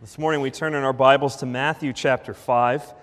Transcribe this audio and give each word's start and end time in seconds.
This 0.00 0.16
morning 0.16 0.40
we 0.40 0.52
turn 0.52 0.76
in 0.76 0.84
our 0.84 0.92
Bibles 0.92 1.34
to 1.38 1.46
Matthew 1.46 1.92
chapter 1.92 2.32
5. 2.32 2.94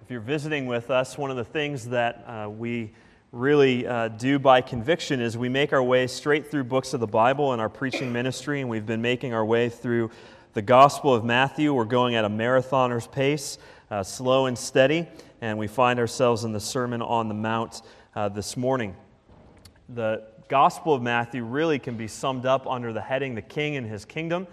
If 0.00 0.10
you're 0.10 0.18
visiting 0.18 0.66
with 0.66 0.90
us, 0.90 1.18
one 1.18 1.30
of 1.30 1.36
the 1.36 1.44
things 1.44 1.90
that 1.90 2.24
uh, 2.26 2.48
we 2.48 2.94
really 3.32 3.86
uh, 3.86 4.08
do 4.08 4.38
by 4.38 4.62
conviction 4.62 5.20
is 5.20 5.36
we 5.36 5.50
make 5.50 5.74
our 5.74 5.82
way 5.82 6.06
straight 6.06 6.50
through 6.50 6.64
books 6.64 6.94
of 6.94 7.00
the 7.00 7.06
Bible 7.06 7.52
in 7.52 7.60
our 7.60 7.68
preaching 7.68 8.14
ministry, 8.14 8.62
and 8.62 8.70
we've 8.70 8.86
been 8.86 9.02
making 9.02 9.34
our 9.34 9.44
way 9.44 9.68
through 9.68 10.10
the 10.54 10.62
Gospel 10.62 11.14
of 11.14 11.22
Matthew. 11.22 11.74
We're 11.74 11.84
going 11.84 12.14
at 12.14 12.24
a 12.24 12.30
marathoner's 12.30 13.06
pace, 13.06 13.58
uh, 13.90 14.02
slow 14.02 14.46
and 14.46 14.56
steady, 14.56 15.06
and 15.42 15.58
we 15.58 15.66
find 15.66 15.98
ourselves 15.98 16.44
in 16.44 16.54
the 16.54 16.60
Sermon 16.60 17.02
on 17.02 17.28
the 17.28 17.34
Mount 17.34 17.82
uh, 18.16 18.30
this 18.30 18.56
morning. 18.56 18.96
The 19.90 20.26
Gospel 20.48 20.94
of 20.94 21.02
Matthew 21.02 21.44
really 21.44 21.78
can 21.78 21.98
be 21.98 22.08
summed 22.08 22.46
up 22.46 22.66
under 22.66 22.94
the 22.94 23.02
heading 23.02 23.34
The 23.34 23.42
King 23.42 23.76
and 23.76 23.86
His 23.86 24.06
Kingdom. 24.06 24.46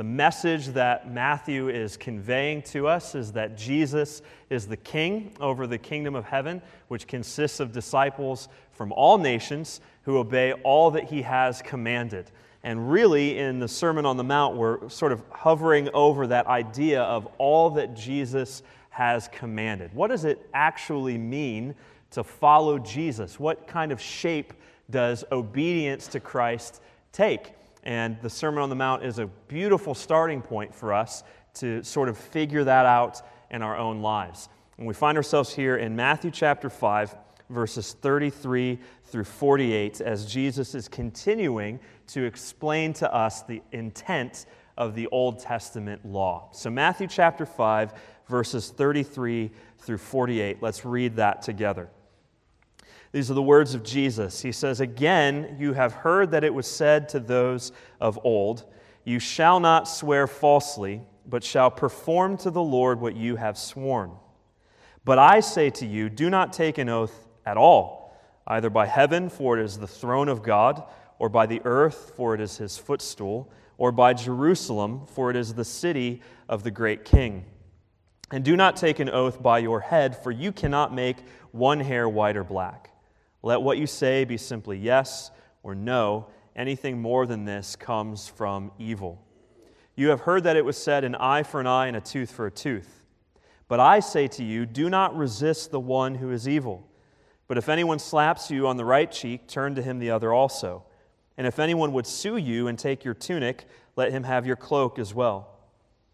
The 0.00 0.04
message 0.04 0.68
that 0.68 1.12
Matthew 1.12 1.68
is 1.68 1.98
conveying 1.98 2.62
to 2.62 2.88
us 2.88 3.14
is 3.14 3.32
that 3.32 3.54
Jesus 3.54 4.22
is 4.48 4.66
the 4.66 4.78
king 4.78 5.34
over 5.38 5.66
the 5.66 5.76
kingdom 5.76 6.14
of 6.14 6.24
heaven, 6.24 6.62
which 6.88 7.06
consists 7.06 7.60
of 7.60 7.70
disciples 7.70 8.48
from 8.72 8.92
all 8.92 9.18
nations 9.18 9.82
who 10.04 10.16
obey 10.16 10.54
all 10.54 10.90
that 10.92 11.04
he 11.04 11.20
has 11.20 11.60
commanded. 11.60 12.30
And 12.62 12.90
really, 12.90 13.38
in 13.38 13.58
the 13.58 13.68
Sermon 13.68 14.06
on 14.06 14.16
the 14.16 14.24
Mount, 14.24 14.56
we're 14.56 14.88
sort 14.88 15.12
of 15.12 15.22
hovering 15.28 15.90
over 15.92 16.26
that 16.28 16.46
idea 16.46 17.02
of 17.02 17.26
all 17.36 17.68
that 17.68 17.94
Jesus 17.94 18.62
has 18.88 19.28
commanded. 19.28 19.92
What 19.92 20.08
does 20.08 20.24
it 20.24 20.48
actually 20.54 21.18
mean 21.18 21.74
to 22.12 22.24
follow 22.24 22.78
Jesus? 22.78 23.38
What 23.38 23.66
kind 23.66 23.92
of 23.92 24.00
shape 24.00 24.54
does 24.88 25.24
obedience 25.30 26.06
to 26.06 26.20
Christ 26.20 26.80
take? 27.12 27.52
And 27.82 28.20
the 28.20 28.30
Sermon 28.30 28.62
on 28.62 28.68
the 28.68 28.76
Mount 28.76 29.04
is 29.04 29.18
a 29.18 29.26
beautiful 29.26 29.94
starting 29.94 30.42
point 30.42 30.74
for 30.74 30.92
us 30.92 31.24
to 31.54 31.82
sort 31.82 32.08
of 32.08 32.18
figure 32.18 32.64
that 32.64 32.86
out 32.86 33.22
in 33.50 33.62
our 33.62 33.76
own 33.76 34.00
lives. 34.00 34.48
And 34.78 34.86
we 34.86 34.94
find 34.94 35.16
ourselves 35.16 35.52
here 35.52 35.76
in 35.76 35.96
Matthew 35.96 36.30
chapter 36.30 36.70
5, 36.70 37.14
verses 37.48 37.94
33 38.00 38.78
through 39.04 39.24
48, 39.24 40.00
as 40.00 40.26
Jesus 40.26 40.74
is 40.74 40.88
continuing 40.88 41.80
to 42.08 42.24
explain 42.24 42.92
to 42.94 43.12
us 43.12 43.42
the 43.42 43.62
intent 43.72 44.46
of 44.78 44.94
the 44.94 45.06
Old 45.08 45.38
Testament 45.38 46.04
law. 46.06 46.48
So, 46.52 46.70
Matthew 46.70 47.06
chapter 47.08 47.44
5, 47.44 47.92
verses 48.28 48.70
33 48.70 49.50
through 49.78 49.98
48, 49.98 50.62
let's 50.62 50.84
read 50.84 51.16
that 51.16 51.42
together. 51.42 51.90
These 53.12 53.30
are 53.30 53.34
the 53.34 53.42
words 53.42 53.74
of 53.74 53.82
Jesus. 53.82 54.40
He 54.40 54.52
says, 54.52 54.80
Again, 54.80 55.56
you 55.58 55.72
have 55.72 55.92
heard 55.92 56.30
that 56.30 56.44
it 56.44 56.54
was 56.54 56.66
said 56.66 57.08
to 57.10 57.20
those 57.20 57.72
of 58.00 58.18
old, 58.22 58.64
You 59.04 59.18
shall 59.18 59.58
not 59.58 59.88
swear 59.88 60.26
falsely, 60.26 61.02
but 61.26 61.42
shall 61.42 61.70
perform 61.70 62.36
to 62.38 62.50
the 62.50 62.62
Lord 62.62 63.00
what 63.00 63.16
you 63.16 63.36
have 63.36 63.58
sworn. 63.58 64.12
But 65.04 65.18
I 65.18 65.40
say 65.40 65.70
to 65.70 65.86
you, 65.86 66.08
do 66.08 66.30
not 66.30 66.52
take 66.52 66.78
an 66.78 66.88
oath 66.88 67.28
at 67.46 67.56
all, 67.56 68.16
either 68.46 68.70
by 68.70 68.86
heaven, 68.86 69.28
for 69.28 69.58
it 69.58 69.64
is 69.64 69.78
the 69.78 69.86
throne 69.86 70.28
of 70.28 70.42
God, 70.42 70.82
or 71.18 71.28
by 71.28 71.46
the 71.46 71.60
earth, 71.64 72.12
for 72.16 72.34
it 72.34 72.40
is 72.40 72.58
his 72.58 72.78
footstool, 72.78 73.50
or 73.78 73.92
by 73.92 74.12
Jerusalem, 74.12 75.06
for 75.06 75.30
it 75.30 75.36
is 75.36 75.54
the 75.54 75.64
city 75.64 76.20
of 76.48 76.62
the 76.62 76.70
great 76.70 77.04
king. 77.04 77.44
And 78.30 78.44
do 78.44 78.56
not 78.56 78.76
take 78.76 79.00
an 79.00 79.10
oath 79.10 79.42
by 79.42 79.58
your 79.58 79.80
head, 79.80 80.16
for 80.16 80.30
you 80.30 80.52
cannot 80.52 80.94
make 80.94 81.16
one 81.50 81.80
hair 81.80 82.08
white 82.08 82.36
or 82.36 82.44
black. 82.44 82.89
Let 83.42 83.62
what 83.62 83.78
you 83.78 83.86
say 83.86 84.24
be 84.24 84.36
simply 84.36 84.78
yes 84.78 85.30
or 85.62 85.74
no. 85.74 86.28
Anything 86.56 87.00
more 87.00 87.26
than 87.26 87.44
this 87.44 87.76
comes 87.76 88.28
from 88.28 88.72
evil. 88.78 89.22
You 89.94 90.08
have 90.08 90.20
heard 90.20 90.44
that 90.44 90.56
it 90.56 90.64
was 90.64 90.76
said, 90.76 91.04
an 91.04 91.14
eye 91.14 91.42
for 91.42 91.60
an 91.60 91.66
eye 91.66 91.86
and 91.86 91.96
a 91.96 92.00
tooth 92.00 92.30
for 92.30 92.46
a 92.46 92.50
tooth. 92.50 93.04
But 93.68 93.80
I 93.80 94.00
say 94.00 94.26
to 94.28 94.44
you, 94.44 94.66
do 94.66 94.90
not 94.90 95.16
resist 95.16 95.70
the 95.70 95.80
one 95.80 96.16
who 96.16 96.30
is 96.32 96.48
evil. 96.48 96.86
But 97.46 97.58
if 97.58 97.68
anyone 97.68 97.98
slaps 97.98 98.50
you 98.50 98.66
on 98.66 98.76
the 98.76 98.84
right 98.84 99.10
cheek, 99.10 99.46
turn 99.46 99.74
to 99.74 99.82
him 99.82 99.98
the 99.98 100.10
other 100.10 100.32
also. 100.32 100.84
And 101.36 101.46
if 101.46 101.58
anyone 101.58 101.92
would 101.92 102.06
sue 102.06 102.36
you 102.36 102.68
and 102.68 102.78
take 102.78 103.04
your 103.04 103.14
tunic, 103.14 103.64
let 103.96 104.12
him 104.12 104.24
have 104.24 104.46
your 104.46 104.56
cloak 104.56 104.98
as 104.98 105.14
well. 105.14 105.58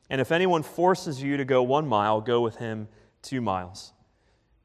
And 0.08 0.20
if 0.20 0.30
anyone 0.30 0.62
forces 0.62 1.22
you 1.22 1.36
to 1.36 1.44
go 1.44 1.62
one 1.62 1.86
mile, 1.86 2.20
go 2.20 2.40
with 2.40 2.56
him 2.56 2.88
two 3.22 3.40
miles. 3.40 3.92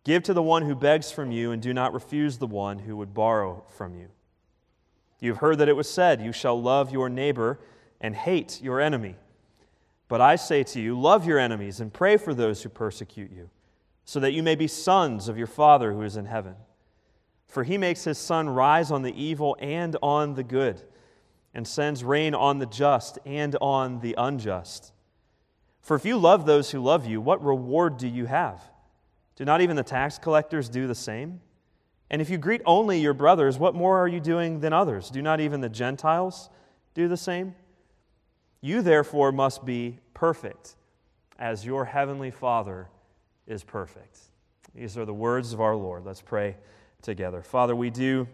Give 0.03 0.23
to 0.23 0.33
the 0.33 0.41
one 0.41 0.63
who 0.63 0.75
begs 0.75 1.11
from 1.11 1.31
you, 1.31 1.51
and 1.51 1.61
do 1.61 1.73
not 1.73 1.93
refuse 1.93 2.37
the 2.37 2.47
one 2.47 2.79
who 2.79 2.97
would 2.97 3.13
borrow 3.13 3.63
from 3.69 3.95
you. 3.95 4.07
You 5.19 5.31
have 5.31 5.41
heard 5.41 5.59
that 5.59 5.69
it 5.69 5.75
was 5.75 5.89
said, 5.89 6.21
You 6.21 6.31
shall 6.31 6.59
love 6.59 6.91
your 6.91 7.07
neighbor 7.07 7.59
and 7.99 8.15
hate 8.15 8.61
your 8.61 8.81
enemy. 8.81 9.15
But 10.07 10.19
I 10.19 10.35
say 10.35 10.63
to 10.63 10.81
you, 10.81 10.99
love 10.99 11.25
your 11.25 11.39
enemies 11.39 11.79
and 11.79 11.93
pray 11.93 12.17
for 12.17 12.33
those 12.33 12.63
who 12.63 12.69
persecute 12.69 13.31
you, 13.31 13.49
so 14.03 14.19
that 14.19 14.33
you 14.33 14.43
may 14.43 14.55
be 14.55 14.67
sons 14.67 15.29
of 15.29 15.37
your 15.37 15.47
Father 15.47 15.93
who 15.93 16.01
is 16.01 16.17
in 16.17 16.25
heaven. 16.25 16.55
For 17.47 17.63
he 17.63 17.77
makes 17.77 18.03
his 18.03 18.17
sun 18.17 18.49
rise 18.49 18.91
on 18.91 19.03
the 19.03 19.13
evil 19.21 19.55
and 19.59 19.95
on 20.01 20.33
the 20.33 20.43
good, 20.43 20.81
and 21.53 21.67
sends 21.67 22.03
rain 22.03 22.33
on 22.33 22.57
the 22.57 22.65
just 22.65 23.19
and 23.25 23.55
on 23.61 23.99
the 23.99 24.15
unjust. 24.17 24.91
For 25.79 25.95
if 25.95 26.05
you 26.05 26.17
love 26.17 26.45
those 26.45 26.71
who 26.71 26.79
love 26.79 27.05
you, 27.05 27.21
what 27.21 27.43
reward 27.43 27.97
do 27.97 28.07
you 28.07 28.25
have? 28.25 28.61
Do 29.35 29.45
not 29.45 29.61
even 29.61 29.75
the 29.75 29.83
tax 29.83 30.17
collectors 30.17 30.69
do 30.69 30.87
the 30.87 30.95
same? 30.95 31.41
And 32.09 32.21
if 32.21 32.29
you 32.29 32.37
greet 32.37 32.61
only 32.65 32.99
your 32.99 33.13
brothers, 33.13 33.57
what 33.57 33.73
more 33.73 33.97
are 33.97 34.07
you 34.07 34.19
doing 34.19 34.59
than 34.59 34.73
others? 34.73 35.09
Do 35.09 35.21
not 35.21 35.39
even 35.39 35.61
the 35.61 35.69
Gentiles 35.69 36.49
do 36.93 37.07
the 37.07 37.17
same? 37.17 37.55
You 38.59 38.81
therefore 38.81 39.31
must 39.31 39.65
be 39.65 39.99
perfect, 40.13 40.75
as 41.39 41.65
your 41.65 41.85
heavenly 41.85 42.29
Father 42.29 42.89
is 43.47 43.63
perfect. 43.63 44.19
These 44.75 44.97
are 44.97 45.05
the 45.05 45.13
words 45.13 45.53
of 45.53 45.61
our 45.61 45.75
Lord. 45.75 46.05
Let's 46.05 46.21
pray 46.21 46.57
together. 47.01 47.41
Father, 47.41 47.75
we 47.75 47.89
do 47.89 48.27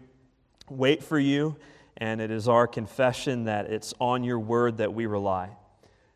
wait 0.68 1.02
for 1.02 1.18
you, 1.18 1.56
and 1.96 2.20
it 2.20 2.30
is 2.30 2.48
our 2.48 2.66
confession 2.66 3.44
that 3.44 3.66
it's 3.66 3.94
on 4.00 4.24
your 4.24 4.38
word 4.38 4.78
that 4.78 4.92
we 4.92 5.06
rely. 5.06 5.50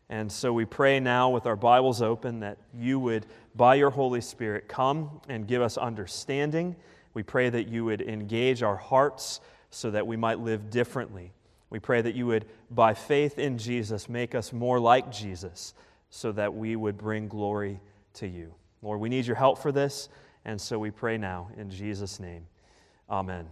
And 0.09 0.31
so 0.31 0.53
we 0.53 0.65
pray 0.65 0.99
now 0.99 1.29
with 1.29 1.45
our 1.45 1.55
Bibles 1.55 2.01
open 2.01 2.41
that 2.41 2.57
you 2.73 2.99
would, 2.99 3.25
by 3.55 3.75
your 3.75 3.89
Holy 3.89 4.21
Spirit, 4.21 4.67
come 4.67 5.21
and 5.29 5.47
give 5.47 5.61
us 5.61 5.77
understanding. 5.77 6.75
We 7.13 7.23
pray 7.23 7.49
that 7.49 7.67
you 7.67 7.85
would 7.85 8.01
engage 8.01 8.63
our 8.63 8.75
hearts 8.75 9.39
so 9.69 9.91
that 9.91 10.05
we 10.07 10.17
might 10.17 10.39
live 10.39 10.69
differently. 10.69 11.33
We 11.69 11.79
pray 11.79 12.01
that 12.01 12.15
you 12.15 12.27
would, 12.27 12.45
by 12.69 12.93
faith 12.93 13.39
in 13.39 13.57
Jesus, 13.57 14.07
make 14.07 14.35
us 14.35 14.53
more 14.53 14.79
like 14.79 15.11
Jesus 15.11 15.73
so 16.09 16.31
that 16.33 16.53
we 16.53 16.75
would 16.75 16.97
bring 16.97 17.27
glory 17.27 17.79
to 18.13 18.27
you. 18.27 18.53
Lord, 18.83 18.99
we 18.99 19.09
need 19.09 19.25
your 19.25 19.35
help 19.35 19.57
for 19.57 19.71
this, 19.71 20.09
and 20.45 20.59
so 20.59 20.77
we 20.77 20.91
pray 20.91 21.17
now 21.17 21.49
in 21.57 21.71
Jesus' 21.71 22.19
name. 22.19 22.45
Amen. 23.09 23.47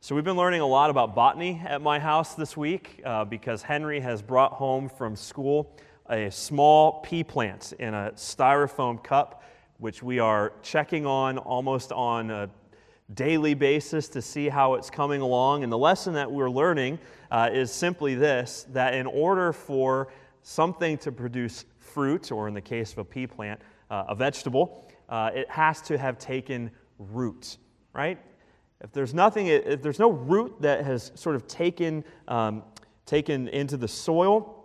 So, 0.00 0.14
we've 0.14 0.24
been 0.24 0.36
learning 0.36 0.60
a 0.60 0.66
lot 0.66 0.90
about 0.90 1.14
botany 1.14 1.60
at 1.66 1.82
my 1.82 1.98
house 1.98 2.34
this 2.34 2.56
week 2.56 3.00
uh, 3.04 3.24
because 3.24 3.62
Henry 3.62 4.00
has 4.00 4.22
brought 4.22 4.52
home 4.52 4.88
from 4.88 5.16
school 5.16 5.74
a 6.10 6.30
small 6.30 7.00
pea 7.00 7.24
plant 7.24 7.72
in 7.78 7.94
a 7.94 8.12
styrofoam 8.14 9.02
cup, 9.02 9.42
which 9.78 10.02
we 10.02 10.18
are 10.18 10.52
checking 10.62 11.06
on 11.06 11.38
almost 11.38 11.92
on 11.92 12.30
a 12.30 12.50
daily 13.14 13.54
basis 13.54 14.08
to 14.08 14.20
see 14.20 14.48
how 14.48 14.74
it's 14.74 14.90
coming 14.90 15.20
along. 15.20 15.62
And 15.62 15.72
the 15.72 15.78
lesson 15.78 16.14
that 16.14 16.30
we're 16.30 16.50
learning 16.50 16.98
uh, 17.30 17.50
is 17.52 17.70
simply 17.72 18.14
this 18.14 18.66
that 18.72 18.94
in 18.94 19.06
order 19.06 19.52
for 19.52 20.08
something 20.42 20.98
to 20.98 21.12
produce 21.12 21.64
fruit, 21.78 22.30
or 22.32 22.48
in 22.48 22.54
the 22.54 22.60
case 22.60 22.92
of 22.92 22.98
a 22.98 23.04
pea 23.04 23.26
plant, 23.26 23.60
uh, 23.90 24.04
a 24.08 24.14
vegetable, 24.14 24.90
uh, 25.08 25.30
it 25.34 25.50
has 25.50 25.80
to 25.82 25.96
have 25.96 26.18
taken 26.18 26.70
root, 26.98 27.56
right? 27.92 28.18
If 28.80 28.92
there's 28.92 29.14
nothing, 29.14 29.48
if 29.48 29.82
there's 29.82 29.98
no 29.98 30.10
root 30.10 30.54
that 30.60 30.84
has 30.84 31.10
sort 31.14 31.34
of 31.34 31.46
taken, 31.48 32.04
um, 32.28 32.62
taken 33.06 33.48
into 33.48 33.76
the 33.76 33.88
soil 33.88 34.57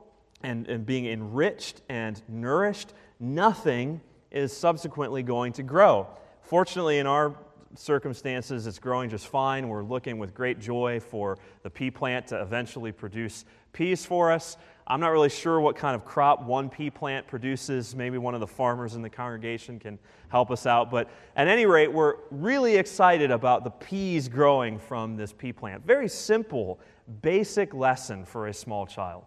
and, 0.44 0.68
and 0.68 0.86
being 0.86 1.06
enriched 1.08 1.82
and 1.90 2.22
nourished, 2.28 2.94
nothing 3.20 4.02
is 4.32 4.56
subsequently 4.56 5.24
going 5.24 5.54
to 5.54 5.64
grow. 5.64 6.08
Fortunately, 6.42 7.00
in 7.00 7.08
our 7.08 7.36
circumstances, 7.76 8.68
it's 8.68 8.80
growing 8.80 9.10
just 9.10 9.28
fine. 9.28 9.68
We're 9.68 9.84
looking 9.84 10.18
with 10.18 10.34
great 10.34 10.60
joy 10.60 11.00
for 11.00 11.38
the 11.64 11.70
pea 11.70 11.90
plant 11.90 12.28
to 12.28 12.42
eventually 12.42 12.92
produce 12.92 13.46
peas 13.72 14.06
for 14.06 14.32
us. 14.32 14.58
I'm 14.86 15.00
not 15.00 15.10
really 15.10 15.30
sure 15.30 15.62
what 15.62 15.76
kind 15.78 15.96
of 15.96 16.04
crop 16.04 16.44
one 16.44 16.70
pea 16.70 16.90
plant 16.90 17.26
produces. 17.28 17.96
Maybe 17.96 18.18
one 18.18 18.34
of 18.34 18.42
the 18.42 18.48
farmers 18.48 18.96
in 18.96 19.02
the 19.02 19.10
congregation 19.10 19.80
can 19.80 19.98
help 20.28 20.52
us 20.52 20.66
out. 20.66 20.92
But 20.92 21.10
at 21.36 21.48
any 21.48 21.66
rate, 21.66 21.92
we're 21.92 22.16
really 22.32 22.76
excited 22.76 23.32
about 23.32 23.64
the 23.64 23.70
peas 23.70 24.28
growing 24.28 24.78
from 24.78 25.16
this 25.16 25.32
pea 25.32 25.54
plant. 25.54 25.86
Very 25.86 26.10
simple, 26.10 26.80
basic 27.22 27.74
lesson 27.74 28.26
for 28.26 28.48
a 28.48 28.54
small 28.54 28.86
child. 28.86 29.24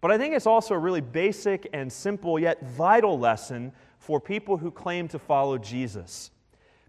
But 0.00 0.10
I 0.10 0.18
think 0.18 0.34
it's 0.34 0.46
also 0.46 0.74
a 0.74 0.78
really 0.78 1.00
basic 1.00 1.68
and 1.72 1.92
simple 1.92 2.38
yet 2.38 2.62
vital 2.62 3.18
lesson 3.18 3.72
for 3.98 4.20
people 4.20 4.56
who 4.56 4.70
claim 4.70 5.08
to 5.08 5.18
follow 5.18 5.58
Jesus. 5.58 6.30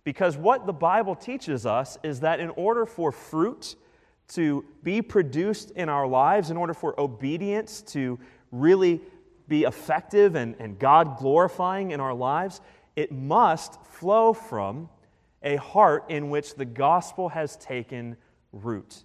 Because 0.03 0.37
what 0.37 0.65
the 0.65 0.73
Bible 0.73 1.15
teaches 1.15 1.65
us 1.65 1.97
is 2.03 2.21
that 2.21 2.39
in 2.39 2.49
order 2.51 2.85
for 2.85 3.11
fruit 3.11 3.75
to 4.29 4.65
be 4.81 5.01
produced 5.01 5.71
in 5.71 5.89
our 5.89 6.07
lives, 6.07 6.49
in 6.49 6.57
order 6.57 6.73
for 6.73 6.99
obedience 6.99 7.81
to 7.81 8.17
really 8.51 9.01
be 9.47 9.63
effective 9.63 10.35
and, 10.35 10.55
and 10.59 10.79
God 10.79 11.17
glorifying 11.17 11.91
in 11.91 11.99
our 11.99 12.13
lives, 12.13 12.61
it 12.95 13.11
must 13.11 13.83
flow 13.83 14.31
from 14.31 14.89
a 15.43 15.57
heart 15.57 16.05
in 16.09 16.29
which 16.29 16.55
the 16.55 16.65
gospel 16.65 17.29
has 17.29 17.57
taken 17.57 18.15
root. 18.53 19.03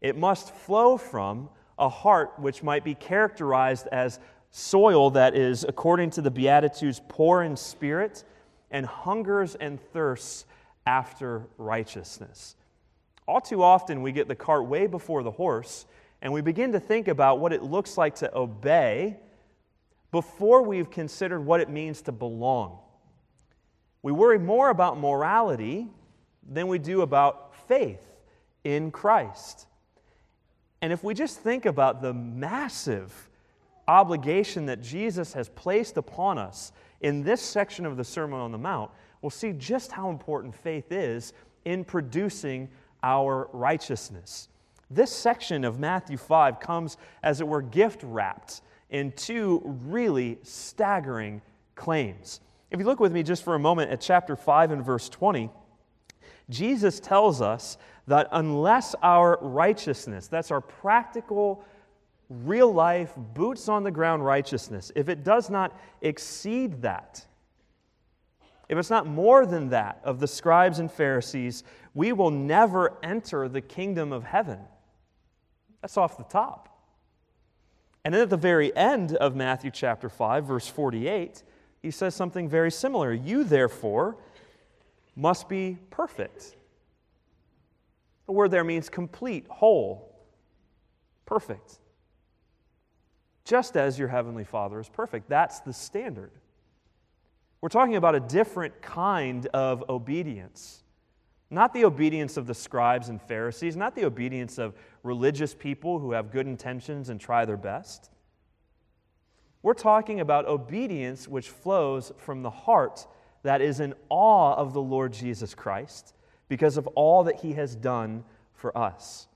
It 0.00 0.16
must 0.16 0.54
flow 0.54 0.96
from 0.96 1.50
a 1.78 1.88
heart 1.88 2.32
which 2.38 2.62
might 2.62 2.84
be 2.84 2.94
characterized 2.94 3.86
as 3.92 4.18
soil 4.50 5.10
that 5.10 5.36
is, 5.36 5.64
according 5.64 6.10
to 6.10 6.22
the 6.22 6.30
Beatitudes, 6.30 7.00
poor 7.08 7.42
in 7.42 7.56
spirit 7.56 8.24
and 8.70 8.84
hungers 8.86 9.54
and 9.54 9.80
thirsts 9.92 10.44
after 10.86 11.46
righteousness. 11.56 12.56
All 13.26 13.40
too 13.40 13.62
often, 13.62 14.02
we 14.02 14.12
get 14.12 14.26
the 14.26 14.34
cart 14.34 14.66
way 14.66 14.86
before 14.86 15.22
the 15.22 15.30
horse, 15.30 15.86
and 16.22 16.32
we 16.32 16.40
begin 16.40 16.72
to 16.72 16.80
think 16.80 17.08
about 17.08 17.40
what 17.40 17.52
it 17.52 17.62
looks 17.62 17.98
like 17.98 18.16
to 18.16 18.36
obey 18.36 19.18
before 20.10 20.62
we've 20.62 20.90
considered 20.90 21.40
what 21.40 21.60
it 21.60 21.68
means 21.68 22.00
to 22.02 22.12
belong. 22.12 22.78
We 24.02 24.12
worry 24.12 24.38
more 24.38 24.70
about 24.70 24.98
morality 24.98 25.88
than 26.48 26.68
we 26.68 26.78
do 26.78 27.02
about 27.02 27.54
faith 27.68 28.00
in 28.64 28.90
Christ. 28.90 29.66
And 30.80 30.92
if 30.92 31.02
we 31.02 31.14
just 31.14 31.40
think 31.40 31.66
about 31.66 32.02
the 32.02 32.14
massive 32.14 33.28
obligation 33.86 34.66
that 34.66 34.82
Jesus 34.82 35.32
has 35.32 35.48
placed 35.48 35.96
upon 35.96 36.38
us 36.38 36.72
in 37.00 37.22
this 37.22 37.40
section 37.40 37.86
of 37.86 37.96
the 37.96 38.04
Sermon 38.04 38.38
on 38.38 38.52
the 38.52 38.58
Mount, 38.58 38.90
we'll 39.22 39.30
see 39.30 39.52
just 39.52 39.92
how 39.92 40.10
important 40.10 40.54
faith 40.54 40.92
is 40.92 41.32
in 41.64 41.84
producing 41.84 42.68
our 43.02 43.48
righteousness. 43.52 44.48
This 44.90 45.10
section 45.10 45.64
of 45.64 45.78
Matthew 45.78 46.16
5 46.16 46.60
comes, 46.60 46.96
as 47.22 47.40
it 47.40 47.48
were, 47.48 47.62
gift 47.62 48.02
wrapped 48.02 48.62
in 48.90 49.12
two 49.12 49.60
really 49.64 50.38
staggering 50.42 51.42
claims. 51.74 52.40
If 52.70 52.78
you 52.80 52.86
look 52.86 53.00
with 53.00 53.12
me 53.12 53.22
just 53.22 53.42
for 53.42 53.54
a 53.54 53.58
moment 53.58 53.90
at 53.90 54.00
chapter 54.00 54.36
5 54.36 54.70
and 54.70 54.84
verse 54.84 55.08
20, 55.08 55.50
Jesus 56.50 57.00
tells 57.00 57.42
us 57.42 57.76
that 58.08 58.28
unless 58.32 58.94
our 59.02 59.38
righteousness, 59.40 60.28
that's 60.28 60.50
our 60.50 60.60
practical, 60.60 61.62
real 62.28 62.72
life, 62.72 63.12
boots 63.34 63.68
on 63.68 63.84
the 63.84 63.90
ground 63.90 64.24
righteousness, 64.24 64.90
if 64.96 65.08
it 65.08 65.24
does 65.24 65.50
not 65.50 65.78
exceed 66.00 66.82
that, 66.82 67.24
if 68.68 68.76
it's 68.76 68.90
not 68.90 69.06
more 69.06 69.46
than 69.46 69.68
that 69.70 70.00
of 70.04 70.20
the 70.20 70.26
scribes 70.26 70.78
and 70.78 70.90
Pharisees, 70.90 71.64
we 71.94 72.12
will 72.12 72.30
never 72.30 72.98
enter 73.02 73.48
the 73.48 73.60
kingdom 73.60 74.12
of 74.12 74.24
heaven. 74.24 74.58
That's 75.80 75.96
off 75.96 76.16
the 76.16 76.24
top. 76.24 76.68
And 78.04 78.14
then 78.14 78.22
at 78.22 78.30
the 78.30 78.36
very 78.36 78.74
end 78.76 79.16
of 79.16 79.36
Matthew 79.36 79.70
chapter 79.70 80.08
5, 80.08 80.44
verse 80.44 80.66
48, 80.66 81.42
he 81.82 81.90
says 81.90 82.14
something 82.14 82.48
very 82.48 82.70
similar. 82.70 83.12
You, 83.12 83.44
therefore, 83.44 84.16
must 85.14 85.48
be 85.48 85.76
perfect. 85.90 86.56
The 88.28 88.32
word 88.32 88.50
there 88.50 88.62
means 88.62 88.90
complete, 88.90 89.46
whole, 89.48 90.14
perfect. 91.24 91.78
Just 93.46 93.74
as 93.74 93.98
your 93.98 94.08
heavenly 94.08 94.44
Father 94.44 94.78
is 94.78 94.88
perfect. 94.90 95.30
That's 95.30 95.60
the 95.60 95.72
standard. 95.72 96.30
We're 97.62 97.70
talking 97.70 97.96
about 97.96 98.14
a 98.14 98.20
different 98.20 98.82
kind 98.82 99.46
of 99.54 99.82
obedience. 99.88 100.84
Not 101.48 101.72
the 101.72 101.86
obedience 101.86 102.36
of 102.36 102.46
the 102.46 102.52
scribes 102.52 103.08
and 103.08 103.20
Pharisees, 103.20 103.76
not 103.76 103.96
the 103.96 104.04
obedience 104.04 104.58
of 104.58 104.74
religious 105.02 105.54
people 105.54 105.98
who 105.98 106.12
have 106.12 106.30
good 106.30 106.46
intentions 106.46 107.08
and 107.08 107.18
try 107.18 107.46
their 107.46 107.56
best. 107.56 108.10
We're 109.62 109.72
talking 109.72 110.20
about 110.20 110.44
obedience 110.46 111.26
which 111.26 111.48
flows 111.48 112.12
from 112.18 112.42
the 112.42 112.50
heart 112.50 113.06
that 113.42 113.62
is 113.62 113.80
in 113.80 113.94
awe 114.10 114.52
of 114.54 114.74
the 114.74 114.82
Lord 114.82 115.14
Jesus 115.14 115.54
Christ 115.54 116.12
because 116.48 116.76
of 116.76 116.86
all 116.88 117.24
that 117.24 117.40
he 117.40 117.52
has 117.52 117.74
done 117.76 118.24
for 118.54 118.76
us. 118.76 119.28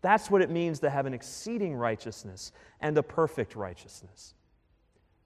That's 0.00 0.30
what 0.30 0.42
it 0.42 0.50
means 0.50 0.80
to 0.80 0.90
have 0.90 1.06
an 1.06 1.14
exceeding 1.14 1.74
righteousness 1.74 2.52
and 2.80 2.96
a 2.98 3.02
perfect 3.02 3.56
righteousness. 3.56 4.34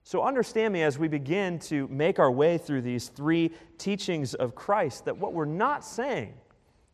So, 0.03 0.23
understand 0.23 0.73
me 0.73 0.83
as 0.83 0.97
we 0.97 1.07
begin 1.07 1.59
to 1.59 1.87
make 1.89 2.17
our 2.17 2.31
way 2.31 2.57
through 2.57 2.81
these 2.81 3.09
three 3.09 3.51
teachings 3.77 4.33
of 4.33 4.55
Christ 4.55 5.05
that 5.05 5.17
what 5.17 5.33
we're 5.33 5.45
not 5.45 5.83
saying, 5.83 6.33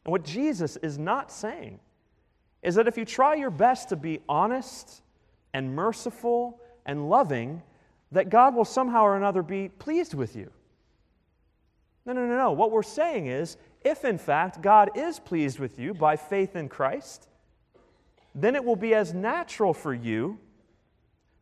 and 0.03 0.11
what 0.11 0.23
Jesus 0.23 0.77
is 0.77 0.97
not 0.97 1.31
saying, 1.31 1.79
is 2.63 2.75
that 2.75 2.87
if 2.87 2.97
you 2.97 3.05
try 3.05 3.35
your 3.35 3.51
best 3.51 3.89
to 3.89 3.95
be 3.95 4.19
honest 4.27 5.03
and 5.53 5.75
merciful 5.75 6.59
and 6.85 7.09
loving, 7.09 7.61
that 8.11 8.29
God 8.29 8.55
will 8.55 8.65
somehow 8.65 9.03
or 9.03 9.15
another 9.15 9.43
be 9.43 9.69
pleased 9.69 10.13
with 10.13 10.35
you. 10.35 10.49
No, 12.05 12.13
no, 12.13 12.25
no, 12.25 12.35
no. 12.35 12.51
What 12.51 12.71
we're 12.71 12.83
saying 12.83 13.27
is 13.27 13.57
if 13.85 14.03
in 14.03 14.17
fact 14.17 14.61
God 14.61 14.89
is 14.95 15.19
pleased 15.19 15.59
with 15.59 15.79
you 15.79 15.93
by 15.93 16.17
faith 16.17 16.55
in 16.55 16.67
Christ, 16.67 17.29
then 18.33 18.55
it 18.55 18.65
will 18.65 18.75
be 18.75 18.93
as 18.93 19.13
natural 19.13 19.73
for 19.73 19.93
you 19.93 20.39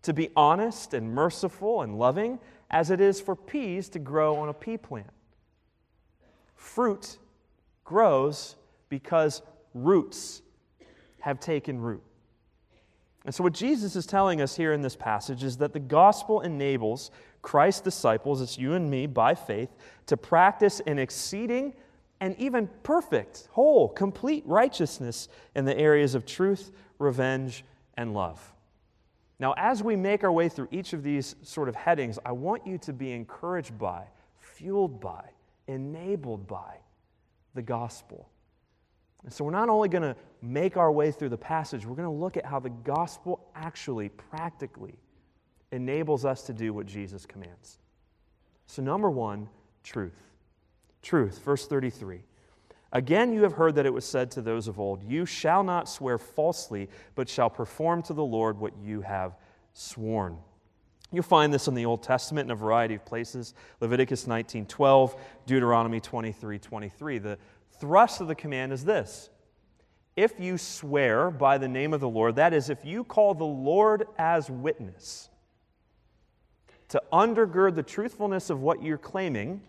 to 0.04 0.14
be 0.14 0.30
honest 0.36 0.94
and 0.94 1.16
merciful 1.16 1.82
and 1.82 1.98
loving 1.98 2.38
as 2.70 2.92
it 2.92 3.00
is 3.00 3.22
for 3.22 3.36
peas 3.36 3.88
to 3.90 4.00
grow 4.00 4.36
on 4.36 4.50
a 4.50 4.54
pea 4.54 4.78
plant. 4.78 5.10
Fruit 6.56 7.18
grows 7.86 8.58
because 8.90 9.42
roots 9.74 10.42
have 11.22 11.40
taken 11.40 11.80
root. 11.80 12.04
And 13.26 13.34
so, 13.34 13.44
what 13.44 13.54
Jesus 13.54 13.96
is 13.96 14.06
telling 14.06 14.42
us 14.42 14.58
here 14.58 14.74
in 14.74 14.82
this 14.82 14.98
passage 14.98 15.44
is 15.44 15.56
that 15.58 15.72
the 15.72 15.80
gospel 15.80 16.42
enables 16.42 17.10
Christ's 17.42 17.82
disciples, 17.82 18.42
it's 18.42 18.58
you 18.58 18.74
and 18.74 18.90
me, 18.90 19.08
by 19.08 19.34
faith, 19.34 19.70
to 20.08 20.18
practice 20.18 20.82
an 20.86 21.00
exceeding 21.00 21.74
and 22.24 22.40
even 22.40 22.70
perfect, 22.84 23.50
whole, 23.52 23.90
complete 23.90 24.46
righteousness 24.48 25.28
in 25.56 25.66
the 25.66 25.78
areas 25.78 26.16
of 26.16 26.26
truth, 26.26 26.72
revenge, 26.98 27.66
and 27.98 28.14
love. 28.14 28.54
Now, 29.40 29.54
as 29.58 29.84
we 29.84 29.98
make 29.98 30.24
our 30.24 30.32
way 30.32 30.48
through 30.48 30.70
each 30.72 30.94
of 30.94 31.04
these 31.04 31.36
sort 31.44 31.68
of 31.68 31.76
headings, 31.76 32.18
I 32.26 32.32
want 32.32 32.66
you 32.66 32.78
to 32.78 32.94
be 32.94 33.12
encouraged 33.12 33.78
by, 33.78 34.06
fueled 34.38 35.02
by, 35.02 35.26
enabled 35.68 36.48
by 36.48 36.78
the 37.56 37.62
gospel. 37.62 38.30
And 39.26 39.34
so, 39.34 39.44
we're 39.44 39.52
not 39.52 39.68
only 39.68 39.90
going 39.90 40.04
to 40.04 40.16
make 40.42 40.78
our 40.78 40.94
way 40.94 41.12
through 41.12 41.28
the 41.28 41.38
passage, 41.38 41.86
we're 41.86 41.98
going 41.98 42.08
to 42.08 42.24
look 42.24 42.38
at 42.38 42.46
how 42.46 42.62
the 42.62 42.70
gospel 42.70 43.52
actually, 43.54 44.08
practically, 44.08 44.96
enables 45.74 46.24
us 46.24 46.44
to 46.44 46.54
do 46.54 46.72
what 46.72 46.86
Jesus 46.86 47.26
commands. 47.26 47.80
So, 48.68 48.82
number 48.82 49.10
one, 49.10 49.50
truth. 49.84 50.33
Truth, 51.04 51.44
verse 51.44 51.68
33. 51.68 52.22
Again, 52.94 53.34
you 53.34 53.44
have 53.44 53.54
heard 53.54 53.76
that 53.76 53.86
it 53.86 53.94
was 53.94 54.06
said 54.06 54.32
to 54.32 54.42
those 54.42 54.68
of 54.68 54.80
old, 54.80 55.04
You 55.04 55.26
shall 55.26 55.64
not 55.64 55.90
swear 55.90 56.18
falsely, 56.18 56.90
but 57.16 57.28
shall 57.28 57.50
perform 57.50 58.02
to 58.04 58.14
the 58.14 58.24
Lord 58.24 58.58
what 58.58 58.74
you 58.82 59.02
have 59.02 59.36
sworn. 59.74 60.38
You'll 61.12 61.24
find 61.24 61.54
this 61.54 61.68
in 61.68 61.76
the 61.76 61.86
Old 61.86 62.02
Testament 62.02 62.48
in 62.48 62.52
a 62.52 62.56
variety 62.56 62.96
of 62.96 63.06
places 63.06 63.54
Leviticus 63.82 64.26
19 64.26 64.66
12, 64.66 65.16
Deuteronomy 65.46 66.00
23 66.00 66.58
23. 66.58 67.18
The 67.20 67.38
thrust 67.80 68.22
of 68.22 68.28
the 68.28 68.36
command 68.36 68.72
is 68.72 68.86
this 68.86 69.30
If 70.16 70.40
you 70.40 70.58
swear 70.58 71.30
by 71.30 71.58
the 71.58 71.68
name 71.68 71.94
of 71.94 72.00
the 72.00 72.10
Lord, 72.10 72.36
that 72.38 72.54
is, 72.54 72.70
if 72.70 72.86
you 72.86 73.04
call 73.04 73.34
the 73.34 73.44
Lord 73.44 74.06
as 74.18 74.50
witness 74.50 75.30
to 76.90 77.02
undergird 77.12 77.76
the 77.76 77.84
truthfulness 77.84 78.52
of 78.52 78.62
what 78.62 78.84
you're 78.84 78.98
claiming, 79.00 79.62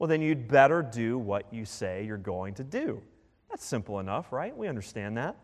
well, 0.00 0.08
then 0.08 0.22
you'd 0.22 0.48
better 0.48 0.82
do 0.82 1.18
what 1.18 1.52
you 1.52 1.66
say 1.66 2.04
you're 2.04 2.16
going 2.16 2.54
to 2.54 2.64
do. 2.64 3.02
That's 3.50 3.64
simple 3.64 4.00
enough, 4.00 4.32
right? 4.32 4.56
We 4.56 4.66
understand 4.66 5.18
that. 5.18 5.36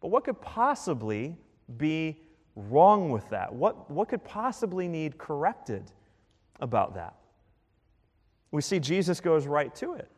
But 0.00 0.08
what 0.08 0.24
could 0.24 0.40
possibly 0.40 1.36
be 1.76 2.18
wrong 2.56 3.10
with 3.10 3.28
that? 3.28 3.54
What, 3.54 3.90
what 3.90 4.08
could 4.08 4.24
possibly 4.24 4.88
need 4.88 5.18
corrected 5.18 5.92
about 6.60 6.94
that? 6.94 7.14
We 8.52 8.62
see 8.62 8.80
Jesus 8.80 9.20
goes 9.20 9.46
right 9.46 9.74
to 9.76 9.92
it. 9.94 10.10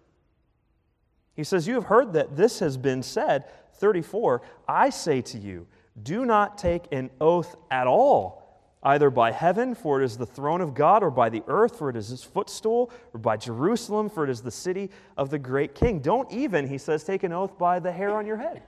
He 1.35 1.43
says, 1.43 1.67
You 1.67 1.75
have 1.75 1.85
heard 1.85 2.13
that 2.13 2.37
this 2.37 2.61
has 2.61 2.77
been 2.77 3.03
said. 3.03 3.47
34, 3.75 4.43
I 4.69 4.91
say 4.91 5.23
to 5.23 5.39
you, 5.39 5.67
do 6.05 6.25
not 6.25 6.57
take 6.57 6.85
an 6.93 7.11
oath 7.21 7.57
at 7.71 7.89
all 7.89 8.40
either 8.83 9.11
by 9.11 9.31
heaven, 9.31 9.75
for 9.75 10.01
it 10.01 10.05
is 10.05 10.17
the 10.17 10.27
throne 10.27 10.61
of 10.61 10.75
God, 10.75 11.03
or 11.03 11.11
by 11.11 11.29
the 11.29 11.43
earth, 11.49 11.79
for 11.79 11.91
it 11.91 11.97
is 11.97 12.09
his 12.09 12.25
footstool, 12.25 12.91
or 13.13 13.21
by 13.21 13.37
Jerusalem, 13.37 14.09
for 14.09 14.25
it 14.25 14.31
is 14.31 14.41
the 14.41 14.51
city 14.51 14.91
of 15.17 15.31
the 15.31 15.39
great 15.39 15.75
king. 15.75 16.01
Don't 16.01 16.31
even, 16.33 16.67
he 16.67 16.79
says, 16.79 17.05
take 17.05 17.23
an 17.23 17.33
oath 17.33 17.59
by 17.59 17.79
the 17.79 17.93
hair 17.93 18.15
on 18.17 18.27
your 18.27 18.39
head. 18.39 18.63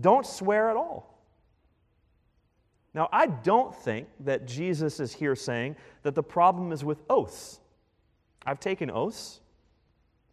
Don't 0.00 0.24
swear 0.24 0.70
at 0.70 0.76
all. 0.76 1.18
Now, 2.94 3.08
I 3.12 3.26
don't 3.26 3.74
think 3.74 4.08
that 4.20 4.46
Jesus 4.46 4.98
is 5.00 5.12
here 5.12 5.36
saying 5.36 5.76
that 6.02 6.14
the 6.14 6.22
problem 6.22 6.72
is 6.72 6.84
with 6.84 7.02
oaths. 7.08 7.60
I've 8.44 8.58
taken 8.58 8.90
oaths, 8.90 9.40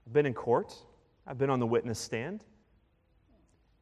I've 0.05 0.13
been 0.13 0.25
in 0.25 0.33
court, 0.33 0.73
I've 1.27 1.37
been 1.37 1.49
on 1.49 1.59
the 1.59 1.67
witness 1.67 1.99
stand. 1.99 2.45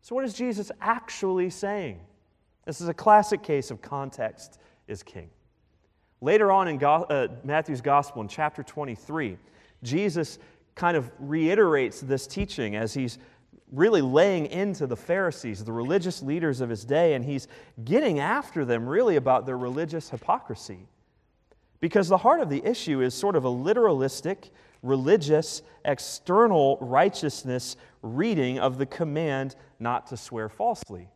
So, 0.02 0.16
what 0.16 0.26
is 0.26 0.34
Jesus 0.34 0.72
actually 0.82 1.50
saying? 1.50 2.00
This 2.66 2.82
is 2.82 2.88
a 2.88 2.94
classic 2.94 3.44
case 3.44 3.72
of 3.72 3.82
context 3.82 4.60
is 4.88 5.04
king. 5.04 5.30
Later 6.22 6.52
on 6.52 6.68
in 6.68 6.78
Go- 6.78 7.06
uh, 7.10 7.28
Matthew's 7.44 7.82
Gospel, 7.82 8.22
in 8.22 8.28
chapter 8.28 8.64
23, 8.64 9.38
Jesus 9.84 10.40
kind 10.74 10.98
of 10.98 11.12
reiterates 11.20 12.02
this 12.02 12.28
teaching 12.28 12.76
as 12.76 12.94
he's 12.94 13.20
really 13.72 14.02
laying 14.02 14.48
into 14.48 14.88
the 14.88 14.96
Pharisees, 14.96 15.64
the 15.64 15.72
religious 15.72 16.22
leaders 16.22 16.62
of 16.62 16.70
his 16.70 16.86
day, 16.86 17.14
and 17.14 17.24
he's 17.24 17.48
getting 17.84 18.20
after 18.20 18.66
them 18.66 18.88
really 18.88 19.16
about 19.16 19.46
their 19.46 19.58
religious 19.58 20.10
hypocrisy. 20.10 20.88
Because 21.80 22.08
the 22.08 22.18
heart 22.18 22.40
of 22.40 22.50
the 22.50 22.66
issue 22.66 23.02
is 23.02 23.14
sort 23.14 23.36
of 23.36 23.46
a 23.46 23.50
literalistic, 23.50 24.50
religious, 24.82 25.62
external 25.84 26.78
righteousness 26.82 27.76
reading 28.02 28.60
of 28.60 28.78
the 28.78 28.86
command 28.86 29.56
not 29.80 30.08
to 30.08 30.18
swear 30.18 30.50
falsely. 30.50 31.10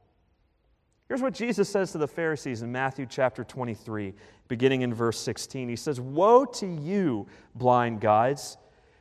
Here's 1.09 1.23
what 1.23 1.33
Jesus 1.33 1.67
says 1.67 1.91
to 1.93 1.97
the 1.97 2.07
Pharisees 2.07 2.61
in 2.61 2.71
Matthew 2.71 3.07
chapter 3.07 3.43
23, 3.43 4.13
beginning 4.47 4.83
in 4.83 4.93
verse 4.93 5.19
16. 5.19 5.67
He 5.67 5.75
says, 5.75 5.99
Woe 5.99 6.45
to 6.45 6.67
you, 6.67 7.25
blind 7.55 7.99
guides, 7.99 8.57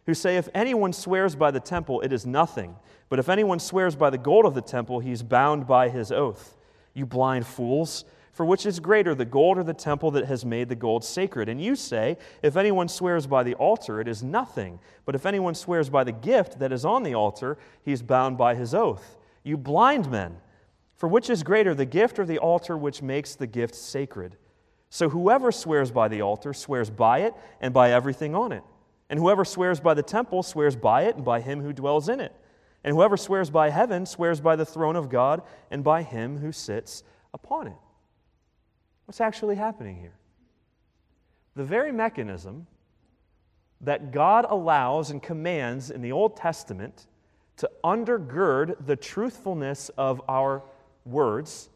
who 0.06 0.14
say, 0.14 0.38
If 0.38 0.48
anyone 0.54 0.94
swears 0.94 1.36
by 1.36 1.50
the 1.50 1.60
temple, 1.60 2.00
it 2.00 2.10
is 2.10 2.24
nothing. 2.24 2.74
But 3.10 3.18
if 3.18 3.28
anyone 3.28 3.60
swears 3.60 3.94
by 3.94 4.08
the 4.08 4.16
gold 4.16 4.46
of 4.46 4.54
the 4.54 4.62
temple, 4.62 5.00
he 5.00 5.12
is 5.12 5.22
bound 5.22 5.66
by 5.66 5.90
his 5.90 6.10
oath. 6.10 6.56
You 6.94 7.04
blind 7.04 7.46
fools! 7.46 8.06
For 8.32 8.46
which 8.46 8.64
is 8.64 8.80
greater, 8.80 9.14
the 9.14 9.26
gold 9.26 9.58
or 9.58 9.62
the 9.62 9.74
temple 9.74 10.10
that 10.12 10.24
has 10.26 10.46
made 10.46 10.70
the 10.70 10.76
gold 10.76 11.04
sacred? 11.04 11.50
And 11.50 11.60
you 11.60 11.76
say, 11.76 12.16
If 12.42 12.56
anyone 12.56 12.88
swears 12.88 13.26
by 13.26 13.42
the 13.42 13.54
altar, 13.56 14.00
it 14.00 14.08
is 14.08 14.22
nothing. 14.22 14.78
But 15.04 15.14
if 15.14 15.26
anyone 15.26 15.54
swears 15.54 15.90
by 15.90 16.04
the 16.04 16.12
gift 16.12 16.58
that 16.58 16.72
is 16.72 16.86
on 16.86 17.02
the 17.02 17.12
altar, 17.12 17.58
he 17.82 17.92
is 17.92 18.00
bound 18.00 18.38
by 18.38 18.54
his 18.54 18.72
oath. 18.72 19.18
You 19.42 19.58
blind 19.58 20.10
men! 20.10 20.38
For 20.98 21.08
which 21.08 21.30
is 21.30 21.44
greater, 21.44 21.74
the 21.74 21.86
gift 21.86 22.18
or 22.18 22.26
the 22.26 22.38
altar 22.38 22.76
which 22.76 23.02
makes 23.02 23.36
the 23.36 23.46
gift 23.46 23.76
sacred? 23.76 24.36
So 24.90 25.08
whoever 25.08 25.52
swears 25.52 25.92
by 25.92 26.08
the 26.08 26.22
altar 26.22 26.52
swears 26.52 26.90
by 26.90 27.20
it 27.20 27.34
and 27.60 27.72
by 27.72 27.92
everything 27.92 28.34
on 28.34 28.50
it. 28.50 28.64
And 29.08 29.18
whoever 29.18 29.44
swears 29.44 29.78
by 29.78 29.94
the 29.94 30.02
temple 30.02 30.42
swears 30.42 30.74
by 30.74 31.02
it 31.04 31.14
and 31.14 31.24
by 31.24 31.40
him 31.40 31.60
who 31.60 31.72
dwells 31.72 32.08
in 32.08 32.18
it. 32.18 32.34
And 32.82 32.96
whoever 32.96 33.16
swears 33.16 33.48
by 33.48 33.70
heaven 33.70 34.06
swears 34.06 34.40
by 34.40 34.56
the 34.56 34.66
throne 34.66 34.96
of 34.96 35.08
God 35.08 35.42
and 35.70 35.84
by 35.84 36.02
him 36.02 36.38
who 36.38 36.50
sits 36.50 37.04
upon 37.32 37.68
it. 37.68 37.76
What's 39.04 39.20
actually 39.20 39.54
happening 39.54 40.00
here? 40.00 40.16
The 41.54 41.64
very 41.64 41.92
mechanism 41.92 42.66
that 43.82 44.10
God 44.10 44.46
allows 44.48 45.10
and 45.12 45.22
commands 45.22 45.92
in 45.92 46.02
the 46.02 46.10
Old 46.10 46.36
Testament 46.36 47.06
to 47.58 47.70
undergird 47.84 48.84
the 48.84 48.96
truthfulness 48.96 49.90
of 49.90 50.20
our 50.28 50.62
words 51.08 51.68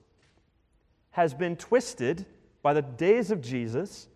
has 1.11 1.35
been 1.35 1.57
twisted 1.57 2.27
by 2.63 2.73
the 2.73 2.83
days 2.83 3.31
of 3.31 3.41
Jesus 3.41 4.09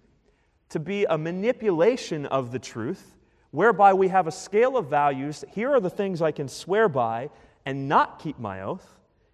to 0.71 0.79
be 0.79 1.05
a 1.05 1.17
manipulation 1.17 2.27
of 2.27 2.53
the 2.53 2.59
truth, 2.59 3.15
whereby 3.51 3.93
we 3.93 4.09
have 4.09 4.27
a 4.27 4.33
scale 4.33 4.77
of 4.77 4.89
values. 4.89 5.45
Here 5.53 5.73
are 5.73 5.81
the 5.81 5.91
things 5.91 6.23
I 6.23 6.33
can 6.33 6.49
swear 6.49 6.89
by 6.89 7.31
and 7.65 7.89
not 7.89 8.19
keep 8.19 8.39
my 8.39 8.63
oath, 8.63 8.87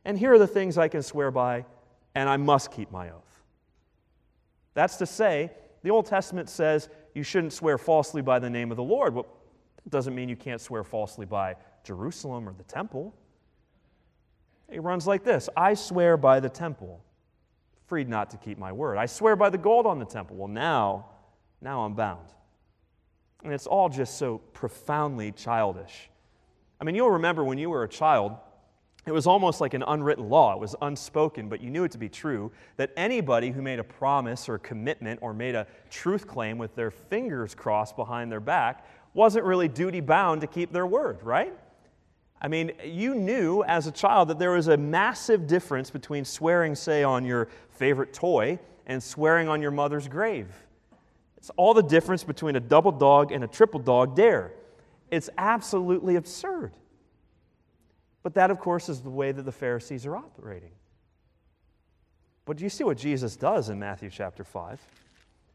and 0.04 0.18
here 0.18 0.32
are 0.32 0.38
the 0.38 0.46
things 0.46 0.78
I 0.78 0.88
can 0.88 1.02
swear 1.02 1.30
by 1.30 1.64
and 2.14 2.28
I 2.28 2.36
must 2.36 2.72
keep 2.72 2.90
my 2.90 3.10
oath. 3.10 3.42
That's 4.74 4.96
to 4.96 5.06
say, 5.06 5.50
the 5.82 5.90
Old 5.90 6.06
Testament 6.06 6.48
says 6.48 6.88
you 7.14 7.22
shouldn't 7.22 7.52
swear 7.52 7.78
falsely 7.78 8.22
by 8.22 8.38
the 8.38 8.50
name 8.50 8.70
of 8.70 8.76
the 8.76 8.82
Lord. 8.82 9.14
Well, 9.14 9.26
that 9.82 9.90
doesn't 9.90 10.14
mean 10.14 10.28
you 10.28 10.36
can't 10.36 10.60
swear 10.60 10.84
falsely 10.84 11.26
by 11.26 11.56
Jerusalem 11.84 12.48
or 12.48 12.52
the 12.52 12.64
temple. 12.64 13.14
It 14.72 14.82
runs 14.82 15.06
like 15.06 15.22
this 15.22 15.48
I 15.56 15.74
swear 15.74 16.16
by 16.16 16.40
the 16.40 16.48
temple, 16.48 17.04
freed 17.86 18.08
not 18.08 18.30
to 18.30 18.36
keep 18.36 18.58
my 18.58 18.72
word. 18.72 18.96
I 18.96 19.06
swear 19.06 19.36
by 19.36 19.50
the 19.50 19.58
gold 19.58 19.86
on 19.86 19.98
the 19.98 20.04
temple. 20.04 20.36
Well, 20.36 20.48
now, 20.48 21.06
now 21.60 21.82
I'm 21.82 21.94
bound. 21.94 22.26
And 23.44 23.52
it's 23.52 23.66
all 23.66 23.88
just 23.88 24.18
so 24.18 24.38
profoundly 24.52 25.32
childish. 25.32 26.08
I 26.80 26.84
mean, 26.84 26.94
you'll 26.94 27.10
remember 27.10 27.44
when 27.44 27.58
you 27.58 27.70
were 27.70 27.82
a 27.82 27.88
child, 27.88 28.36
it 29.04 29.12
was 29.12 29.26
almost 29.26 29.60
like 29.60 29.74
an 29.74 29.82
unwritten 29.82 30.28
law. 30.28 30.54
It 30.54 30.60
was 30.60 30.76
unspoken, 30.80 31.48
but 31.48 31.60
you 31.60 31.70
knew 31.70 31.82
it 31.82 31.90
to 31.92 31.98
be 31.98 32.08
true 32.08 32.52
that 32.76 32.92
anybody 32.96 33.50
who 33.50 33.60
made 33.60 33.80
a 33.80 33.84
promise 33.84 34.48
or 34.48 34.54
a 34.54 34.58
commitment 34.60 35.18
or 35.22 35.34
made 35.34 35.56
a 35.56 35.66
truth 35.90 36.26
claim 36.28 36.56
with 36.56 36.74
their 36.76 36.92
fingers 36.92 37.54
crossed 37.54 37.96
behind 37.96 38.30
their 38.30 38.40
back 38.40 38.86
wasn't 39.12 39.44
really 39.44 39.68
duty 39.68 40.00
bound 40.00 40.40
to 40.40 40.46
keep 40.46 40.72
their 40.72 40.86
word, 40.86 41.22
right? 41.22 41.52
I 42.42 42.48
mean, 42.48 42.72
you 42.84 43.14
knew 43.14 43.62
as 43.62 43.86
a 43.86 43.92
child 43.92 44.28
that 44.28 44.38
there 44.40 44.50
was 44.50 44.66
a 44.66 44.76
massive 44.76 45.46
difference 45.46 45.90
between 45.90 46.24
swearing, 46.24 46.74
say, 46.74 47.04
on 47.04 47.24
your 47.24 47.48
favorite 47.70 48.12
toy 48.12 48.58
and 48.84 49.00
swearing 49.00 49.48
on 49.48 49.62
your 49.62 49.70
mother's 49.70 50.08
grave. 50.08 50.48
It's 51.36 51.50
all 51.56 51.72
the 51.72 51.84
difference 51.84 52.24
between 52.24 52.56
a 52.56 52.60
double 52.60 52.90
dog 52.90 53.30
and 53.30 53.44
a 53.44 53.46
triple 53.46 53.78
dog 53.78 54.16
dare. 54.16 54.52
It's 55.10 55.30
absolutely 55.38 56.16
absurd. 56.16 56.72
But 58.24 58.34
that, 58.34 58.50
of 58.50 58.58
course, 58.58 58.88
is 58.88 59.02
the 59.02 59.10
way 59.10 59.30
that 59.30 59.42
the 59.42 59.52
Pharisees 59.52 60.04
are 60.04 60.16
operating. 60.16 60.72
But 62.44 62.56
do 62.56 62.64
you 62.64 62.70
see 62.70 62.82
what 62.82 62.96
Jesus 62.96 63.36
does 63.36 63.68
in 63.68 63.78
Matthew 63.78 64.10
chapter 64.10 64.42
5? 64.42 64.80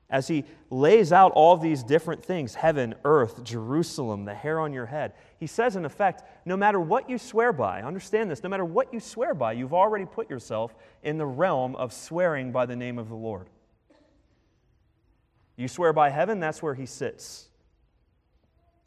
As 0.09 0.27
he 0.27 0.45
lays 0.69 1.11
out 1.11 1.31
all 1.33 1.57
these 1.57 1.83
different 1.83 2.23
things 2.23 2.55
heaven, 2.55 2.95
earth, 3.03 3.43
Jerusalem, 3.43 4.25
the 4.25 4.33
hair 4.33 4.59
on 4.59 4.73
your 4.73 4.85
head 4.85 5.13
he 5.39 5.45
says, 5.45 5.75
in 5.75 5.85
effect, 5.85 6.23
no 6.45 6.57
matter 6.57 6.79
what 6.79 7.09
you 7.09 7.17
swear 7.17 7.53
by, 7.53 7.83
understand 7.83 8.29
this, 8.29 8.41
no 8.41 8.49
matter 8.49 8.65
what 8.65 8.91
you 8.91 8.99
swear 8.99 9.35
by, 9.35 9.51
you've 9.53 9.73
already 9.73 10.05
put 10.05 10.29
yourself 10.29 10.73
in 11.03 11.17
the 11.17 11.25
realm 11.27 11.75
of 11.75 11.93
swearing 11.93 12.51
by 12.51 12.65
the 12.65 12.75
name 12.75 12.97
of 12.97 13.07
the 13.07 13.15
Lord. 13.15 13.47
You 15.55 15.67
swear 15.67 15.93
by 15.93 16.09
heaven, 16.09 16.39
that's 16.39 16.61
where 16.63 16.73
he 16.73 16.87
sits. 16.87 17.49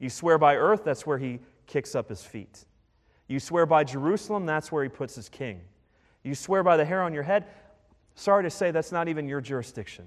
You 0.01 0.11
swear 0.11 0.39
by 0.39 0.57
earth, 0.57 0.83
that's 0.85 1.07
where 1.07 1.19
he 1.19 1.39
kicks 1.67 1.95
up 1.95 2.09
his 2.09 2.25
feet. 2.25 2.65
You 3.29 3.39
swear 3.39 3.65
by 3.65 3.85
Jerusalem, 3.85 4.45
that's 4.45 4.73
where 4.73 4.83
he 4.83 4.89
puts 4.89 5.15
his 5.15 5.29
king. 5.29 5.61
You 6.25 6.35
swear 6.35 6.65
by 6.65 6.77
the 6.77 6.85
hair 6.85 7.03
on 7.03 7.15
your 7.15 7.23
head, 7.23 7.47
sorry 8.17 8.43
to 8.43 8.51
say, 8.51 8.73
that's 8.73 8.91
not 8.91 9.07
even 9.07 9.29
your 9.29 9.41
jurisdiction. 9.41 10.07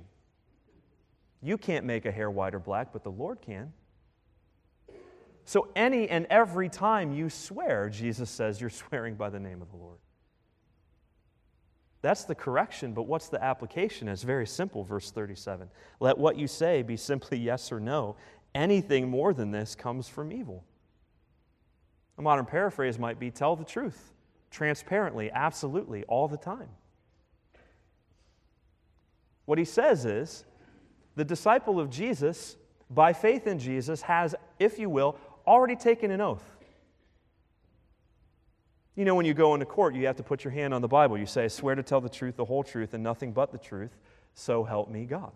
You 1.43 1.57
can't 1.57 1.85
make 1.85 2.05
a 2.05 2.11
hair 2.11 2.31
white 2.31 2.55
or 2.55 2.59
black, 2.59 2.93
but 2.93 3.03
the 3.03 3.11
Lord 3.11 3.41
can. 3.41 3.73
So, 5.45 5.67
any 5.75 6.07
and 6.07 6.25
every 6.29 6.69
time 6.69 7.13
you 7.13 7.29
swear, 7.29 7.89
Jesus 7.89 8.29
says 8.29 8.61
you're 8.61 8.69
swearing 8.69 9.15
by 9.15 9.29
the 9.29 9.41
name 9.41 9.61
of 9.61 9.69
the 9.69 9.75
Lord. 9.75 9.97
That's 12.01 12.23
the 12.23 12.35
correction, 12.35 12.93
but 12.93 13.03
what's 13.03 13.27
the 13.27 13.43
application? 13.43 14.07
It's 14.07 14.23
very 14.23 14.47
simple, 14.47 14.83
verse 14.83 15.11
37. 15.11 15.69
Let 15.99 16.17
what 16.17 16.37
you 16.37 16.47
say 16.47 16.81
be 16.81 16.95
simply 16.95 17.37
yes 17.37 17.71
or 17.71 17.79
no. 17.79 18.15
Anything 18.55 19.09
more 19.09 19.33
than 19.33 19.51
this 19.51 19.75
comes 19.75 20.07
from 20.07 20.31
evil. 20.31 20.63
A 22.17 22.21
modern 22.21 22.45
paraphrase 22.45 22.99
might 22.99 23.19
be 23.19 23.31
tell 23.31 23.55
the 23.55 23.65
truth, 23.65 24.13
transparently, 24.51 25.31
absolutely, 25.31 26.03
all 26.05 26.27
the 26.27 26.37
time. 26.37 26.69
What 29.45 29.57
he 29.57 29.65
says 29.65 30.05
is 30.05 30.45
the 31.15 31.23
disciple 31.23 31.79
of 31.79 31.89
Jesus, 31.89 32.55
by 32.89 33.13
faith 33.13 33.47
in 33.47 33.59
Jesus, 33.59 34.01
has, 34.03 34.35
if 34.59 34.79
you 34.79 34.89
will, 34.89 35.17
already 35.45 35.75
taken 35.75 36.11
an 36.11 36.21
oath. 36.21 36.43
You 38.95 39.05
know, 39.05 39.15
when 39.15 39.25
you 39.25 39.33
go 39.33 39.53
into 39.53 39.65
court, 39.65 39.95
you 39.95 40.05
have 40.05 40.17
to 40.17 40.23
put 40.23 40.43
your 40.43 40.51
hand 40.51 40.73
on 40.73 40.81
the 40.81 40.87
Bible. 40.87 41.17
You 41.17 41.25
say, 41.25 41.45
I 41.45 41.47
swear 41.47 41.75
to 41.75 41.83
tell 41.83 42.01
the 42.01 42.09
truth, 42.09 42.35
the 42.35 42.45
whole 42.45 42.63
truth, 42.63 42.93
and 42.93 43.03
nothing 43.03 43.31
but 43.31 43.51
the 43.51 43.57
truth, 43.57 43.97
so 44.35 44.63
help 44.63 44.89
me 44.89 45.05
God. 45.05 45.31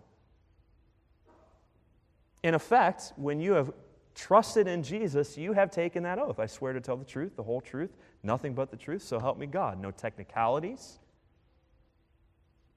In 2.42 2.54
effect, 2.54 3.12
when 3.16 3.40
you 3.40 3.52
have 3.52 3.72
trusted 4.14 4.68
in 4.68 4.82
Jesus, 4.82 5.36
you 5.36 5.52
have 5.52 5.70
taken 5.70 6.04
that 6.04 6.18
oath. 6.18 6.38
I 6.38 6.46
swear 6.46 6.72
to 6.72 6.80
tell 6.80 6.96
the 6.96 7.04
truth, 7.04 7.34
the 7.36 7.42
whole 7.42 7.60
truth, 7.60 7.90
nothing 8.22 8.54
but 8.54 8.70
the 8.70 8.76
truth, 8.76 9.02
so 9.02 9.18
help 9.18 9.38
me 9.38 9.46
God. 9.46 9.80
No 9.80 9.90
technicalities, 9.90 10.98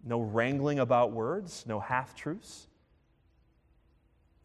no 0.03 0.21
wrangling 0.21 0.79
about 0.79 1.11
words, 1.11 1.63
no 1.67 1.79
half 1.79 2.15
truths 2.15 2.67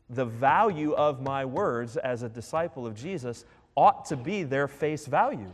the 0.08 0.24
value 0.24 0.92
of 0.92 1.20
my 1.20 1.44
words 1.44 1.96
as 1.96 2.22
a 2.22 2.28
disciple 2.28 2.86
of 2.86 2.94
Jesus 2.94 3.44
ought 3.74 4.04
to 4.06 4.16
be 4.16 4.42
their 4.42 4.68
face 4.68 5.06
value. 5.06 5.52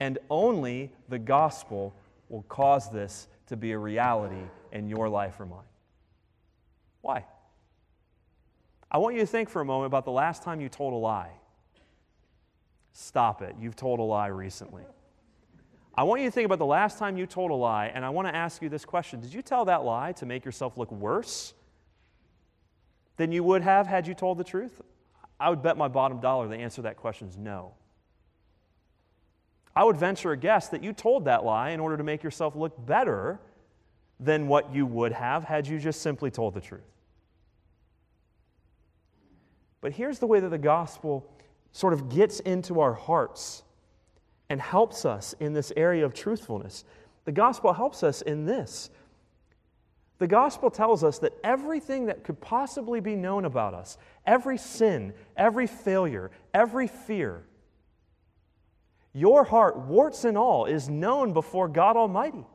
And 0.00 0.18
only 0.30 0.92
the 1.08 1.18
gospel 1.18 1.94
will 2.28 2.42
cause 2.42 2.90
this 2.90 3.26
to 3.48 3.56
be 3.56 3.72
a 3.72 3.78
reality 3.78 4.42
in 4.72 4.88
your 4.88 5.08
life 5.08 5.40
or 5.40 5.46
mine. 5.46 5.60
Why? 7.00 7.24
I 8.90 8.98
want 8.98 9.16
you 9.16 9.20
to 9.20 9.26
think 9.26 9.48
for 9.48 9.60
a 9.60 9.64
moment 9.64 9.86
about 9.86 10.04
the 10.04 10.12
last 10.12 10.42
time 10.42 10.60
you 10.60 10.68
told 10.68 10.92
a 10.92 10.96
lie. 10.96 11.30
Stop 12.92 13.42
it. 13.42 13.54
You've 13.60 13.76
told 13.76 14.00
a 14.00 14.02
lie 14.02 14.28
recently. 14.28 14.84
I 15.98 16.04
want 16.04 16.22
you 16.22 16.28
to 16.28 16.30
think 16.30 16.46
about 16.46 16.60
the 16.60 16.64
last 16.64 16.96
time 16.96 17.16
you 17.16 17.26
told 17.26 17.50
a 17.50 17.54
lie, 17.54 17.86
and 17.86 18.04
I 18.04 18.10
want 18.10 18.28
to 18.28 18.34
ask 18.34 18.62
you 18.62 18.68
this 18.68 18.84
question 18.84 19.18
Did 19.20 19.34
you 19.34 19.42
tell 19.42 19.64
that 19.64 19.82
lie 19.82 20.12
to 20.12 20.26
make 20.26 20.44
yourself 20.44 20.78
look 20.78 20.92
worse 20.92 21.54
than 23.16 23.32
you 23.32 23.42
would 23.42 23.62
have 23.62 23.88
had 23.88 24.06
you 24.06 24.14
told 24.14 24.38
the 24.38 24.44
truth? 24.44 24.80
I 25.40 25.50
would 25.50 25.60
bet 25.60 25.76
my 25.76 25.88
bottom 25.88 26.20
dollar 26.20 26.46
the 26.46 26.54
answer 26.54 26.76
to 26.76 26.82
that 26.82 26.98
question 26.98 27.26
is 27.26 27.36
no. 27.36 27.72
I 29.74 29.82
would 29.82 29.96
venture 29.96 30.30
a 30.30 30.36
guess 30.36 30.68
that 30.68 30.84
you 30.84 30.92
told 30.92 31.24
that 31.24 31.44
lie 31.44 31.70
in 31.70 31.80
order 31.80 31.96
to 31.96 32.04
make 32.04 32.22
yourself 32.22 32.54
look 32.54 32.86
better 32.86 33.40
than 34.20 34.46
what 34.46 34.72
you 34.72 34.86
would 34.86 35.10
have 35.10 35.42
had 35.42 35.66
you 35.66 35.80
just 35.80 36.00
simply 36.00 36.30
told 36.30 36.54
the 36.54 36.60
truth. 36.60 36.94
But 39.80 39.94
here's 39.94 40.20
the 40.20 40.28
way 40.28 40.38
that 40.38 40.50
the 40.50 40.58
gospel 40.58 41.28
sort 41.72 41.92
of 41.92 42.08
gets 42.08 42.38
into 42.38 42.78
our 42.78 42.94
hearts 42.94 43.64
and 44.50 44.60
helps 44.60 45.04
us 45.04 45.34
in 45.40 45.52
this 45.52 45.72
area 45.76 46.04
of 46.04 46.14
truthfulness. 46.14 46.84
The 47.24 47.32
gospel 47.32 47.72
helps 47.72 48.02
us 48.02 48.22
in 48.22 48.46
this. 48.46 48.90
The 50.18 50.26
gospel 50.26 50.70
tells 50.70 51.04
us 51.04 51.18
that 51.20 51.32
everything 51.44 52.06
that 52.06 52.24
could 52.24 52.40
possibly 52.40 53.00
be 53.00 53.14
known 53.14 53.44
about 53.44 53.74
us, 53.74 53.98
every 54.26 54.58
sin, 54.58 55.14
every 55.36 55.66
failure, 55.66 56.30
every 56.52 56.88
fear, 56.88 57.44
your 59.12 59.44
heart, 59.44 59.76
warts 59.78 60.24
and 60.24 60.36
all, 60.36 60.66
is 60.66 60.88
known 60.88 61.32
before 61.32 61.68
God 61.68 61.96
Almighty. 61.96 62.46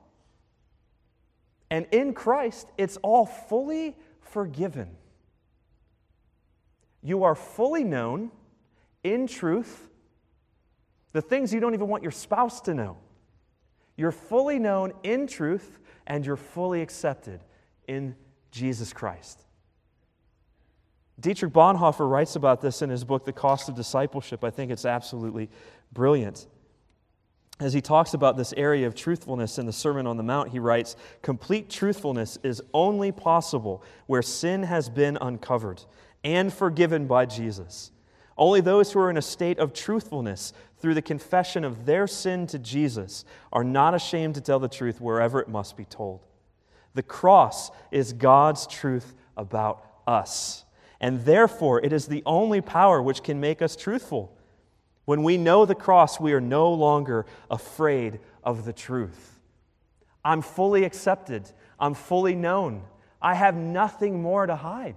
And 1.70 1.88
in 1.92 2.14
Christ, 2.14 2.68
it's 2.78 2.98
all 2.98 3.26
fully 3.26 3.96
forgiven. 4.22 4.96
You 7.02 7.24
are 7.24 7.36
fully 7.36 7.84
known 7.84 8.32
in 9.04 9.28
truth, 9.28 9.90
the 11.14 11.22
things 11.22 11.54
you 11.54 11.60
don't 11.60 11.74
even 11.74 11.88
want 11.88 12.04
your 12.04 12.12
spouse 12.12 12.60
to 12.62 12.74
know. 12.74 12.98
You're 13.96 14.12
fully 14.12 14.60
known 14.60 14.94
in 15.04 15.28
truth, 15.28 15.80
and 16.08 16.26
you're 16.26 16.36
fully 16.36 16.82
accepted 16.82 17.42
in 17.88 18.16
Jesus 18.52 18.92
Christ. 18.92 19.46
Dietrich 21.20 21.54
Bonhoeffer 21.54 22.10
writes 22.10 22.36
about 22.36 22.60
this 22.62 22.82
in 22.82 22.90
his 22.90 23.04
book, 23.04 23.24
The 23.24 23.34
Cost 23.34 23.70
of 23.70 23.76
Discipleship. 23.76 24.44
I 24.44 24.50
think 24.50 24.72
it's 24.72 24.86
absolutely 24.86 25.50
brilliant. 25.92 26.48
As 27.60 27.72
he 27.72 27.82
talks 27.82 28.16
about 28.16 28.36
this 28.36 28.52
area 28.58 28.88
of 28.88 28.96
truthfulness 28.96 29.60
in 29.60 29.68
the 29.68 29.72
Sermon 29.72 30.08
on 30.08 30.18
the 30.18 30.24
Mount, 30.24 30.50
he 30.50 30.58
writes 30.58 30.96
Complete 31.22 31.70
truthfulness 31.70 32.40
is 32.44 32.64
only 32.74 33.12
possible 33.12 33.84
where 34.08 34.24
sin 34.24 34.64
has 34.64 34.90
been 34.90 35.18
uncovered 35.22 35.84
and 36.24 36.52
forgiven 36.52 37.06
by 37.06 37.28
Jesus. 37.28 37.92
Only 38.38 38.62
those 38.62 38.92
who 38.92 39.00
are 39.00 39.10
in 39.10 39.18
a 39.18 39.22
state 39.22 39.60
of 39.60 39.74
truthfulness 39.74 40.54
through 40.78 40.96
the 40.96 41.02
confession 41.02 41.64
of 41.64 41.86
their 41.86 42.08
sin 42.08 42.48
to 42.48 42.60
Jesus 42.60 43.26
are 43.52 43.64
not 43.64 43.94
ashamed 43.94 44.36
to 44.36 44.42
tell 44.42 44.60
the 44.60 44.68
truth 44.68 45.00
wherever 45.00 45.40
it 45.40 45.48
must 45.48 45.78
be 45.78 45.86
told. 45.86 46.26
The 46.94 47.04
cross 47.04 47.72
is 47.92 48.14
God's 48.14 48.68
truth 48.68 49.14
about 49.38 49.86
us, 50.06 50.66
and 51.00 51.26
therefore 51.26 51.84
it 51.84 51.94
is 51.94 52.08
the 52.08 52.24
only 52.26 52.62
power 52.62 53.02
which 53.02 53.24
can 53.24 53.40
make 53.40 53.62
us 53.62 53.76
truthful. 53.76 54.36
When 55.06 55.24
we 55.24 55.38
know 55.38 55.66
the 55.66 55.76
cross, 55.76 56.20
we 56.20 56.34
are 56.34 56.42
no 56.42 56.72
longer 56.72 57.26
afraid 57.52 58.20
of 58.44 58.66
the 58.66 58.74
truth. 58.74 59.40
I'm 60.26 60.42
fully 60.42 60.86
accepted, 60.86 61.50
I'm 61.80 61.94
fully 61.94 62.36
known, 62.36 62.84
I 63.22 63.36
have 63.36 63.56
nothing 63.56 64.22
more 64.22 64.46
to 64.46 64.56
hide. 64.56 64.96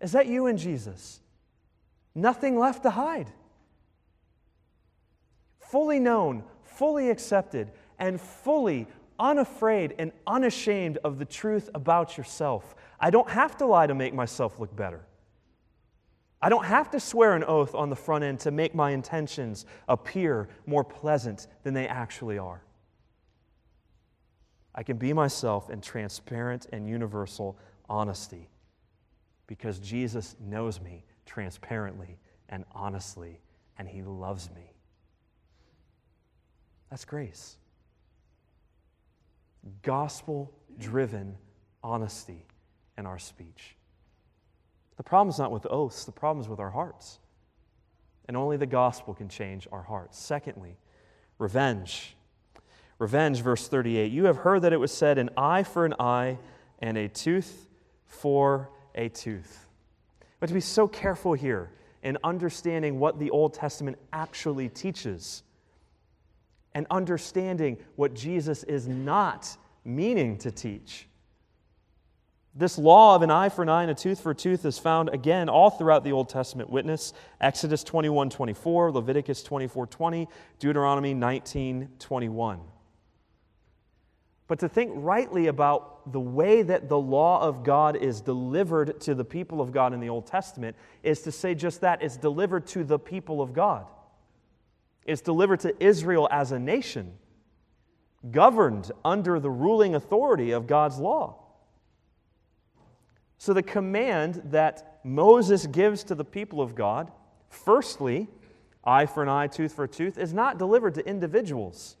Is 0.00 0.12
that 0.12 0.26
you 0.26 0.46
and 0.46 0.58
Jesus? 0.58 1.20
Nothing 2.14 2.58
left 2.58 2.82
to 2.84 2.90
hide. 2.90 3.30
Fully 5.58 6.00
known, 6.00 6.42
fully 6.64 7.10
accepted, 7.10 7.70
and 7.98 8.20
fully 8.20 8.86
unafraid 9.18 9.94
and 9.98 10.10
unashamed 10.26 10.98
of 11.04 11.18
the 11.18 11.24
truth 11.24 11.68
about 11.74 12.16
yourself. 12.16 12.74
I 12.98 13.10
don't 13.10 13.28
have 13.28 13.56
to 13.58 13.66
lie 13.66 13.86
to 13.86 13.94
make 13.94 14.14
myself 14.14 14.58
look 14.58 14.74
better. 14.74 15.04
I 16.42 16.48
don't 16.48 16.64
have 16.64 16.90
to 16.92 17.00
swear 17.00 17.36
an 17.36 17.44
oath 17.44 17.74
on 17.74 17.90
the 17.90 17.96
front 17.96 18.24
end 18.24 18.40
to 18.40 18.50
make 18.50 18.74
my 18.74 18.92
intentions 18.92 19.66
appear 19.88 20.48
more 20.64 20.82
pleasant 20.82 21.46
than 21.64 21.74
they 21.74 21.86
actually 21.86 22.38
are. 22.38 22.62
I 24.74 24.82
can 24.82 24.96
be 24.96 25.12
myself 25.12 25.68
in 25.68 25.82
transparent 25.82 26.66
and 26.72 26.88
universal 26.88 27.58
honesty 27.90 28.48
because 29.50 29.80
Jesus 29.80 30.36
knows 30.38 30.80
me 30.80 31.02
transparently 31.26 32.20
and 32.50 32.64
honestly, 32.72 33.40
and 33.78 33.88
He 33.88 34.00
loves 34.00 34.48
me. 34.54 34.74
That's 36.88 37.04
grace. 37.04 37.56
Gospel 39.82 40.52
driven 40.78 41.36
honesty 41.82 42.46
in 42.96 43.06
our 43.06 43.18
speech. 43.18 43.74
The 44.96 45.02
problem 45.02 45.30
is 45.30 45.38
not 45.40 45.50
with 45.50 45.66
oaths, 45.68 46.04
the 46.04 46.12
problem 46.12 46.44
is 46.44 46.48
with 46.48 46.60
our 46.60 46.70
hearts. 46.70 47.18
And 48.26 48.36
only 48.36 48.56
the 48.56 48.66
gospel 48.66 49.14
can 49.14 49.28
change 49.28 49.66
our 49.72 49.82
hearts. 49.82 50.16
Secondly, 50.16 50.76
revenge. 51.38 52.14
Revenge, 53.00 53.40
verse 53.40 53.66
38. 53.66 54.12
You 54.12 54.26
have 54.26 54.36
heard 54.36 54.62
that 54.62 54.72
it 54.72 54.76
was 54.78 54.92
said, 54.92 55.18
an 55.18 55.30
eye 55.36 55.64
for 55.64 55.84
an 55.84 55.94
eye 55.98 56.38
and 56.78 56.96
a 56.96 57.08
tooth 57.08 57.66
for 58.06 58.70
a 58.94 59.08
tooth. 59.08 59.66
But 60.38 60.48
to 60.48 60.54
be 60.54 60.60
so 60.60 60.88
careful 60.88 61.32
here 61.34 61.70
in 62.02 62.16
understanding 62.24 62.98
what 62.98 63.18
the 63.18 63.30
Old 63.30 63.54
Testament 63.54 63.98
actually 64.12 64.68
teaches 64.68 65.42
and 66.74 66.86
understanding 66.90 67.76
what 67.96 68.14
Jesus 68.14 68.62
is 68.64 68.88
not 68.88 69.56
meaning 69.84 70.38
to 70.38 70.50
teach. 70.50 71.06
This 72.54 72.78
law 72.78 73.14
of 73.14 73.22
an 73.22 73.30
eye 73.30 73.48
for 73.48 73.62
an 73.62 73.68
eye 73.68 73.82
and 73.82 73.90
a 73.90 73.94
tooth 73.94 74.20
for 74.20 74.30
a 74.30 74.34
tooth 74.34 74.64
is 74.64 74.78
found 74.78 75.08
again 75.10 75.48
all 75.48 75.70
throughout 75.70 76.02
the 76.02 76.12
Old 76.12 76.28
Testament 76.28 76.68
witness 76.68 77.12
Exodus 77.40 77.84
21 77.84 78.28
24, 78.30 78.90
Leviticus 78.92 79.42
24 79.42 79.86
20, 79.86 80.28
Deuteronomy 80.58 81.14
19 81.14 81.88
21. 81.98 82.60
But 84.50 84.58
to 84.58 84.68
think 84.68 84.90
rightly 84.96 85.46
about 85.46 86.10
the 86.10 86.18
way 86.18 86.62
that 86.62 86.88
the 86.88 86.98
law 86.98 87.40
of 87.40 87.62
God 87.62 87.94
is 87.94 88.20
delivered 88.20 89.00
to 89.02 89.14
the 89.14 89.24
people 89.24 89.60
of 89.60 89.70
God 89.70 89.94
in 89.94 90.00
the 90.00 90.08
Old 90.08 90.26
Testament 90.26 90.76
is 91.04 91.22
to 91.22 91.30
say 91.30 91.54
just 91.54 91.82
that 91.82 92.02
it's 92.02 92.16
delivered 92.16 92.66
to 92.66 92.82
the 92.82 92.98
people 92.98 93.42
of 93.42 93.52
God. 93.52 93.86
It's 95.04 95.20
delivered 95.20 95.60
to 95.60 95.72
Israel 95.78 96.26
as 96.32 96.50
a 96.50 96.58
nation, 96.58 97.12
governed 98.32 98.90
under 99.04 99.38
the 99.38 99.48
ruling 99.48 99.94
authority 99.94 100.50
of 100.50 100.66
God's 100.66 100.98
law. 100.98 101.36
So, 103.38 103.52
the 103.52 103.62
command 103.62 104.42
that 104.46 104.98
Moses 105.04 105.64
gives 105.68 106.02
to 106.02 106.16
the 106.16 106.24
people 106.24 106.60
of 106.60 106.74
God, 106.74 107.12
firstly, 107.50 108.26
eye 108.82 109.06
for 109.06 109.22
an 109.22 109.28
eye, 109.28 109.46
tooth 109.46 109.74
for 109.74 109.84
a 109.84 109.88
tooth, 109.88 110.18
is 110.18 110.34
not 110.34 110.58
delivered 110.58 110.96
to 110.96 111.08
individuals. 111.08 111.94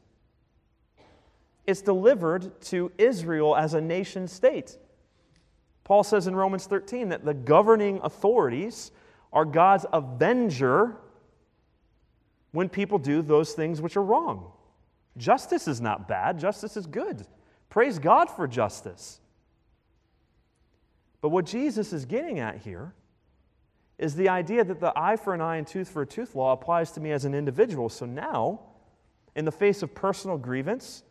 It's 1.70 1.82
delivered 1.82 2.60
to 2.62 2.90
Israel 2.98 3.54
as 3.54 3.74
a 3.74 3.80
nation 3.80 4.26
state. 4.26 4.76
Paul 5.84 6.02
says 6.02 6.26
in 6.26 6.34
Romans 6.34 6.66
13 6.66 7.10
that 7.10 7.24
the 7.24 7.32
governing 7.32 8.00
authorities 8.02 8.90
are 9.32 9.44
God's 9.44 9.86
avenger 9.92 10.96
when 12.50 12.68
people 12.68 12.98
do 12.98 13.22
those 13.22 13.52
things 13.52 13.80
which 13.80 13.96
are 13.96 14.02
wrong. 14.02 14.50
Justice 15.16 15.68
is 15.68 15.80
not 15.80 16.08
bad, 16.08 16.40
justice 16.40 16.76
is 16.76 16.86
good. 16.86 17.24
Praise 17.68 18.00
God 18.00 18.28
for 18.28 18.48
justice. 18.48 19.20
But 21.20 21.28
what 21.28 21.46
Jesus 21.46 21.92
is 21.92 22.04
getting 22.04 22.40
at 22.40 22.56
here 22.56 22.94
is 23.96 24.16
the 24.16 24.28
idea 24.28 24.64
that 24.64 24.80
the 24.80 24.92
eye 24.96 25.14
for 25.14 25.34
an 25.34 25.40
eye 25.40 25.58
and 25.58 25.66
tooth 25.68 25.88
for 25.88 26.02
a 26.02 26.06
tooth 26.06 26.34
law 26.34 26.52
applies 26.52 26.90
to 26.92 27.00
me 27.00 27.12
as 27.12 27.24
an 27.24 27.32
individual. 27.32 27.88
So 27.88 28.06
now, 28.06 28.58
in 29.36 29.44
the 29.44 29.52
face 29.52 29.84
of 29.84 29.94
personal 29.94 30.36
grievance, 30.36 31.04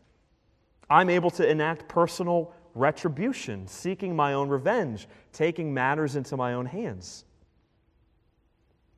I'm 0.90 1.10
able 1.10 1.30
to 1.32 1.48
enact 1.48 1.88
personal 1.88 2.54
retribution, 2.76 3.68
seeking 3.68 4.16
my 4.16 4.34
own 4.34 4.50
revenge, 4.50 5.08
taking 5.34 5.74
matters 5.74 6.16
into 6.16 6.38
my 6.38 6.54
own 6.54 6.66
hands. 6.66 7.26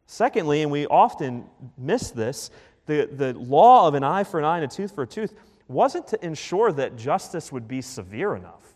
Secondly, 0.05 0.61
and 0.61 0.71
we 0.71 0.87
often 0.87 1.45
miss 1.77 2.11
this, 2.11 2.51
the, 2.85 3.09
the 3.11 3.33
law 3.33 3.87
of 3.87 3.93
an 3.93 4.03
eye 4.03 4.23
for 4.23 4.39
an 4.39 4.45
eye 4.45 4.57
and 4.57 4.65
a 4.65 4.67
tooth 4.67 4.93
for 4.93 5.03
a 5.03 5.07
tooth 5.07 5.33
wasn't 5.67 6.07
to 6.07 6.25
ensure 6.25 6.71
that 6.73 6.97
justice 6.97 7.51
would 7.51 7.67
be 7.67 7.81
severe 7.81 8.35
enough. 8.35 8.73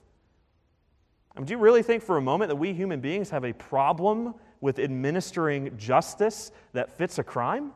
I 1.36 1.39
mean, 1.39 1.47
do 1.47 1.51
you 1.51 1.58
really 1.58 1.84
think 1.84 2.04
for 2.04 2.17
a 2.17 2.21
moment 2.21 2.49
that 2.49 2.56
we 2.56 2.73
human 2.73 3.01
beings 3.01 3.30
have 3.32 3.43
a 3.43 3.51
problem 3.54 4.36
with 4.62 4.80
administering 4.80 5.78
justice 5.78 6.51
that 6.71 6.97
fits 6.97 7.19
a 7.19 7.23
crime? 7.23 7.73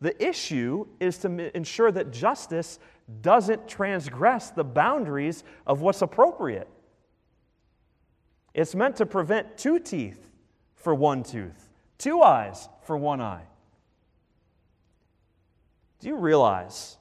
The 0.00 0.24
issue 0.24 0.86
is 1.00 1.18
to 1.18 1.56
ensure 1.56 1.90
that 1.90 2.12
justice 2.12 2.78
doesn't 3.22 3.68
transgress 3.68 4.50
the 4.50 4.64
boundaries 4.64 5.44
of 5.66 5.80
what's 5.80 6.02
appropriate. 6.02 6.68
It's 8.54 8.74
meant 8.74 8.96
to 8.96 9.06
prevent 9.06 9.56
two 9.56 9.78
teeth 9.78 10.26
for 10.74 10.94
one 10.94 11.22
tooth, 11.22 11.68
two 11.98 12.22
eyes 12.22 12.68
for 12.82 12.96
one 12.96 13.20
eye. 13.20 13.44
Do 16.00 16.08
you 16.08 16.16
realize 16.16 16.96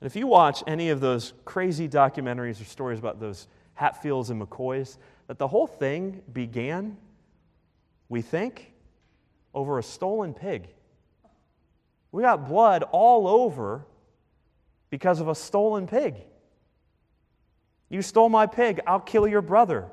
that 0.00 0.06
if 0.06 0.16
you 0.16 0.26
watch 0.26 0.62
any 0.66 0.90
of 0.90 1.00
those 1.00 1.32
crazy 1.44 1.88
documentaries 1.88 2.60
or 2.60 2.64
stories 2.64 2.98
about 2.98 3.20
those 3.20 3.46
Hatfields 3.74 4.30
and 4.30 4.42
McCoys, 4.42 4.98
that 5.28 5.38
the 5.38 5.46
whole 5.48 5.66
thing 5.66 6.20
began, 6.32 6.96
we 8.08 8.20
think, 8.20 8.72
over 9.54 9.78
a 9.78 9.82
stolen 9.82 10.34
pig? 10.34 10.68
We 12.10 12.22
got 12.22 12.46
blood 12.48 12.82
all 12.90 13.26
over 13.26 13.86
because 14.92 15.20
of 15.20 15.28
a 15.28 15.34
stolen 15.34 15.86
pig. 15.86 16.16
You 17.88 18.02
stole 18.02 18.28
my 18.28 18.44
pig, 18.44 18.78
I'll 18.86 19.00
kill 19.00 19.26
your 19.26 19.40
brother. 19.40 19.88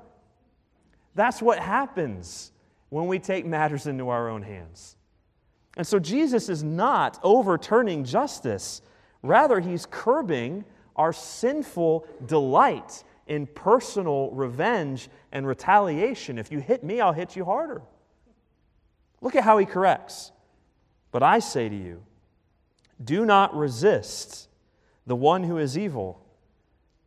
That's 1.15 1.41
what 1.41 1.57
happens 1.57 2.51
when 2.89 3.07
we 3.07 3.17
take 3.17 3.45
matters 3.45 3.87
into 3.87 4.09
our 4.09 4.27
own 4.27 4.41
hands. 4.41 4.97
And 5.77 5.87
so 5.87 5.99
Jesus 5.99 6.49
is 6.49 6.65
not 6.65 7.17
overturning 7.23 8.03
justice, 8.03 8.81
rather, 9.23 9.61
he's 9.61 9.85
curbing 9.89 10.65
our 10.97 11.13
sinful 11.13 12.05
delight 12.25 13.05
in 13.25 13.47
personal 13.47 14.31
revenge 14.31 15.07
and 15.31 15.47
retaliation. 15.47 16.37
If 16.37 16.51
you 16.51 16.59
hit 16.59 16.83
me, 16.83 16.99
I'll 16.99 17.13
hit 17.13 17.37
you 17.37 17.45
harder. 17.45 17.83
Look 19.21 19.37
at 19.37 19.45
how 19.45 19.59
he 19.59 19.65
corrects. 19.65 20.33
But 21.13 21.23
I 21.23 21.39
say 21.39 21.69
to 21.69 21.75
you, 21.75 22.03
do 23.01 23.25
not 23.25 23.55
resist 23.55 24.48
the 25.09 25.15
one 25.15 25.43
who 25.43 25.57
is 25.57 25.75
evil. 25.75 26.23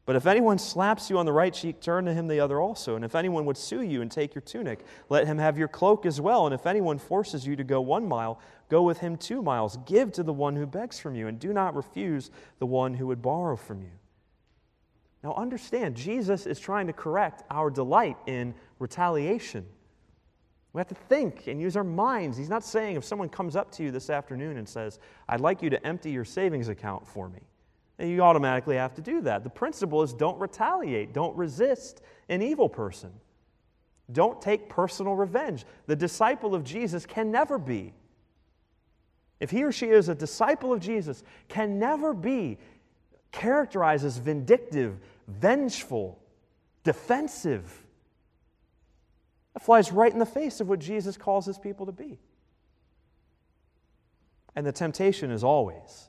But 0.06 0.16
if 0.16 0.26
anyone 0.26 0.58
slaps 0.58 1.08
you 1.08 1.18
on 1.18 1.24
the 1.24 1.32
right 1.32 1.54
cheek, 1.54 1.80
turn 1.80 2.04
to 2.06 2.12
him 2.12 2.26
the 2.26 2.40
other 2.40 2.60
also. 2.60 2.96
And 2.96 3.04
if 3.04 3.14
anyone 3.14 3.44
would 3.44 3.56
sue 3.56 3.82
you 3.82 4.02
and 4.02 4.10
take 4.10 4.34
your 4.34 4.42
tunic, 4.42 4.84
let 5.08 5.28
him 5.28 5.38
have 5.38 5.56
your 5.56 5.68
cloak 5.68 6.04
as 6.04 6.20
well. 6.20 6.44
And 6.44 6.52
if 6.52 6.66
anyone 6.66 6.98
forces 6.98 7.46
you 7.46 7.54
to 7.54 7.62
go 7.62 7.80
one 7.80 8.08
mile, 8.08 8.40
go 8.68 8.82
with 8.82 8.98
him 8.98 9.16
two 9.16 9.40
miles. 9.40 9.78
Give 9.86 10.10
to 10.14 10.24
the 10.24 10.32
one 10.32 10.56
who 10.56 10.66
begs 10.66 10.98
from 10.98 11.14
you, 11.14 11.28
and 11.28 11.38
do 11.38 11.52
not 11.52 11.76
refuse 11.76 12.32
the 12.58 12.66
one 12.66 12.94
who 12.94 13.06
would 13.06 13.22
borrow 13.22 13.54
from 13.54 13.82
you. 13.82 13.92
Now, 15.22 15.34
understand, 15.34 15.94
Jesus 15.94 16.46
is 16.46 16.58
trying 16.58 16.88
to 16.88 16.92
correct 16.92 17.44
our 17.52 17.70
delight 17.70 18.16
in 18.26 18.52
retaliation. 18.80 19.64
We 20.72 20.80
have 20.80 20.88
to 20.88 20.96
think 20.96 21.46
and 21.46 21.60
use 21.60 21.76
our 21.76 21.84
minds. 21.84 22.36
He's 22.36 22.48
not 22.48 22.64
saying 22.64 22.96
if 22.96 23.04
someone 23.04 23.28
comes 23.28 23.54
up 23.54 23.70
to 23.72 23.84
you 23.84 23.92
this 23.92 24.10
afternoon 24.10 24.56
and 24.56 24.68
says, 24.68 24.98
I'd 25.28 25.40
like 25.40 25.62
you 25.62 25.70
to 25.70 25.86
empty 25.86 26.10
your 26.10 26.24
savings 26.24 26.68
account 26.68 27.06
for 27.06 27.28
me, 27.28 27.38
you 28.10 28.20
automatically 28.20 28.76
have 28.76 28.94
to 28.94 29.02
do 29.02 29.20
that. 29.22 29.44
The 29.44 29.50
principle 29.50 30.02
is 30.02 30.12
don't 30.12 30.38
retaliate, 30.38 31.12
don't 31.12 31.36
resist 31.36 32.02
an 32.28 32.42
evil 32.42 32.68
person. 32.68 33.12
Don't 34.10 34.40
take 34.42 34.68
personal 34.68 35.14
revenge. 35.14 35.64
The 35.86 35.96
disciple 35.96 36.54
of 36.54 36.64
Jesus 36.64 37.06
can 37.06 37.30
never 37.30 37.58
be. 37.58 37.94
If 39.40 39.50
he 39.50 39.64
or 39.64 39.72
she 39.72 39.86
is 39.86 40.08
a 40.08 40.14
disciple 40.14 40.72
of 40.72 40.80
Jesus, 40.80 41.22
can 41.48 41.78
never 41.78 42.12
be 42.12 42.58
characterized 43.32 44.04
as 44.04 44.18
vindictive, 44.18 44.98
vengeful, 45.26 46.18
defensive. 46.84 47.84
That 49.54 49.64
flies 49.64 49.90
right 49.90 50.12
in 50.12 50.18
the 50.18 50.26
face 50.26 50.60
of 50.60 50.68
what 50.68 50.78
Jesus 50.78 51.16
calls 51.16 51.46
his 51.46 51.58
people 51.58 51.86
to 51.86 51.92
be. 51.92 52.18
And 54.54 54.66
the 54.66 54.72
temptation 54.72 55.30
is 55.30 55.42
always, 55.42 56.08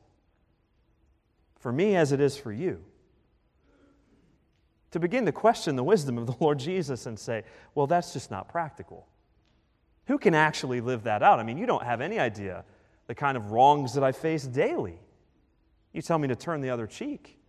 for 1.63 1.71
me 1.71 1.95
as 1.95 2.11
it 2.11 2.19
is 2.19 2.37
for 2.37 2.51
you, 2.51 2.83
to 4.91 4.99
begin 4.99 5.25
to 5.25 5.31
question 5.31 5.77
the 5.77 5.83
wisdom 5.83 6.17
of 6.17 6.27
the 6.27 6.35
Lord 6.41 6.59
Jesus 6.59 7.05
and 7.05 7.17
say, 7.17 7.43
well, 7.73 7.87
that's 7.87 8.11
just 8.11 8.29
not 8.29 8.49
practical. 8.49 9.07
Who 10.07 10.17
can 10.17 10.35
actually 10.35 10.81
live 10.81 11.03
that 11.03 11.23
out? 11.23 11.39
I 11.39 11.43
mean, 11.43 11.57
you 11.57 11.65
don't 11.65 11.83
have 11.83 12.01
any 12.01 12.19
idea 12.19 12.65
the 13.07 13.15
kind 13.15 13.37
of 13.37 13.51
wrongs 13.51 13.93
that 13.93 14.03
I 14.03 14.11
face 14.11 14.43
daily. 14.43 14.99
You 15.93 16.01
tell 16.01 16.19
me 16.19 16.27
to 16.27 16.35
turn 16.35 16.59
the 16.59 16.69
other 16.69 16.85
cheek. 16.85 17.39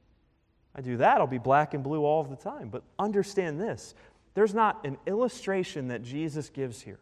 I 0.77 0.81
do 0.81 0.97
that, 0.99 1.19
I'll 1.19 1.27
be 1.27 1.39
black 1.39 1.75
and 1.75 1.83
blue 1.83 2.05
all 2.05 2.21
of 2.21 2.31
the 2.31 2.37
time. 2.37 2.69
But 2.69 2.85
understand 3.01 3.61
this 3.61 3.97
there's 4.35 4.55
not 4.55 4.87
an 4.87 4.97
illustration 5.07 5.89
that 5.89 6.03
Jesus 6.03 6.49
gives 6.49 6.81
here 6.81 7.01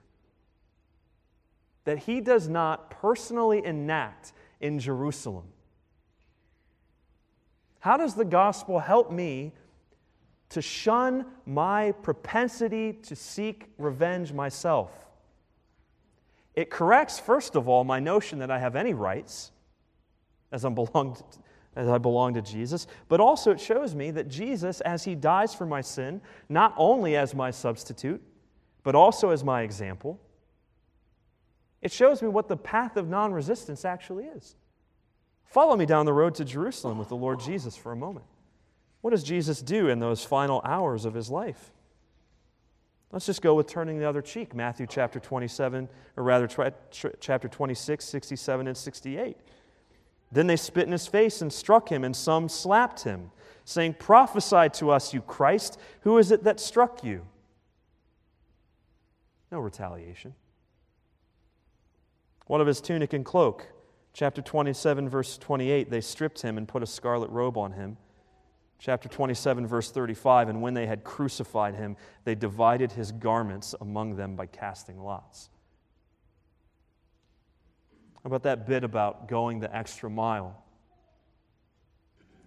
that 1.84 1.98
he 1.98 2.20
does 2.20 2.48
not 2.48 2.90
personally 2.90 3.64
enact 3.64 4.32
in 4.60 4.78
Jerusalem. 4.78 5.44
How 7.82 7.96
does 7.96 8.14
the 8.14 8.24
gospel 8.24 8.78
help 8.78 9.10
me 9.10 9.50
to 10.50 10.62
shun 10.62 11.26
my 11.46 11.90
propensity 11.90 12.92
to 12.92 13.16
seek 13.16 13.72
revenge 13.76 14.32
myself? 14.32 15.08
It 16.54 16.70
corrects, 16.70 17.18
first 17.18 17.56
of 17.56 17.68
all, 17.68 17.82
my 17.82 17.98
notion 17.98 18.38
that 18.38 18.52
I 18.52 18.60
have 18.60 18.76
any 18.76 18.94
rights 18.94 19.50
as, 20.52 20.64
I'm 20.64 20.76
belonged, 20.76 21.24
as 21.74 21.88
I 21.88 21.98
belong 21.98 22.34
to 22.34 22.40
Jesus, 22.40 22.86
but 23.08 23.18
also 23.18 23.50
it 23.50 23.58
shows 23.58 23.96
me 23.96 24.12
that 24.12 24.28
Jesus, 24.28 24.80
as 24.82 25.02
he 25.02 25.16
dies 25.16 25.52
for 25.52 25.66
my 25.66 25.80
sin, 25.80 26.20
not 26.48 26.74
only 26.76 27.16
as 27.16 27.34
my 27.34 27.50
substitute, 27.50 28.22
but 28.84 28.94
also 28.94 29.30
as 29.30 29.42
my 29.42 29.62
example, 29.62 30.20
it 31.80 31.90
shows 31.90 32.22
me 32.22 32.28
what 32.28 32.46
the 32.46 32.56
path 32.56 32.96
of 32.96 33.08
non 33.08 33.32
resistance 33.32 33.84
actually 33.84 34.26
is. 34.26 34.54
Follow 35.52 35.76
me 35.76 35.84
down 35.84 36.06
the 36.06 36.14
road 36.14 36.34
to 36.36 36.46
Jerusalem 36.46 36.96
with 36.96 37.10
the 37.10 37.14
Lord 37.14 37.38
Jesus 37.38 37.76
for 37.76 37.92
a 37.92 37.96
moment. 37.96 38.24
What 39.02 39.10
does 39.10 39.22
Jesus 39.22 39.60
do 39.60 39.90
in 39.90 39.98
those 39.98 40.24
final 40.24 40.62
hours 40.64 41.04
of 41.04 41.12
his 41.12 41.28
life? 41.28 41.72
Let's 43.10 43.26
just 43.26 43.42
go 43.42 43.54
with 43.54 43.66
turning 43.66 43.98
the 43.98 44.08
other 44.08 44.22
cheek. 44.22 44.54
Matthew 44.54 44.86
chapter 44.88 45.20
27, 45.20 45.90
or 46.16 46.24
rather, 46.24 46.48
chapter 47.20 47.48
26, 47.48 48.02
67, 48.02 48.66
and 48.66 48.74
68. 48.74 49.36
Then 50.30 50.46
they 50.46 50.56
spit 50.56 50.86
in 50.86 50.92
his 50.92 51.06
face 51.06 51.42
and 51.42 51.52
struck 51.52 51.90
him, 51.90 52.02
and 52.02 52.16
some 52.16 52.48
slapped 52.48 53.04
him, 53.04 53.30
saying, 53.66 53.96
Prophesy 53.98 54.70
to 54.78 54.90
us, 54.90 55.12
you 55.12 55.20
Christ. 55.20 55.78
Who 56.00 56.16
is 56.16 56.30
it 56.30 56.44
that 56.44 56.60
struck 56.60 57.04
you? 57.04 57.26
No 59.50 59.58
retaliation. 59.58 60.32
What 62.46 62.62
of 62.62 62.66
his 62.66 62.80
tunic 62.80 63.12
and 63.12 63.22
cloak? 63.22 63.66
Chapter 64.12 64.42
27, 64.42 65.08
verse 65.08 65.38
28, 65.38 65.90
they 65.90 66.00
stripped 66.00 66.42
him 66.42 66.58
and 66.58 66.68
put 66.68 66.82
a 66.82 66.86
scarlet 66.86 67.30
robe 67.30 67.56
on 67.56 67.72
him. 67.72 67.96
Chapter 68.78 69.08
27, 69.08 69.66
verse 69.66 69.90
35, 69.90 70.48
and 70.48 70.60
when 70.60 70.74
they 70.74 70.86
had 70.86 71.04
crucified 71.04 71.74
him, 71.74 71.96
they 72.24 72.34
divided 72.34 72.92
his 72.92 73.12
garments 73.12 73.74
among 73.80 74.16
them 74.16 74.36
by 74.36 74.46
casting 74.46 74.98
lots. 74.98 75.48
How 78.22 78.28
about 78.28 78.42
that 78.42 78.66
bit 78.66 78.84
about 78.84 79.28
going 79.28 79.60
the 79.60 79.74
extra 79.74 80.10
mile? 80.10 80.62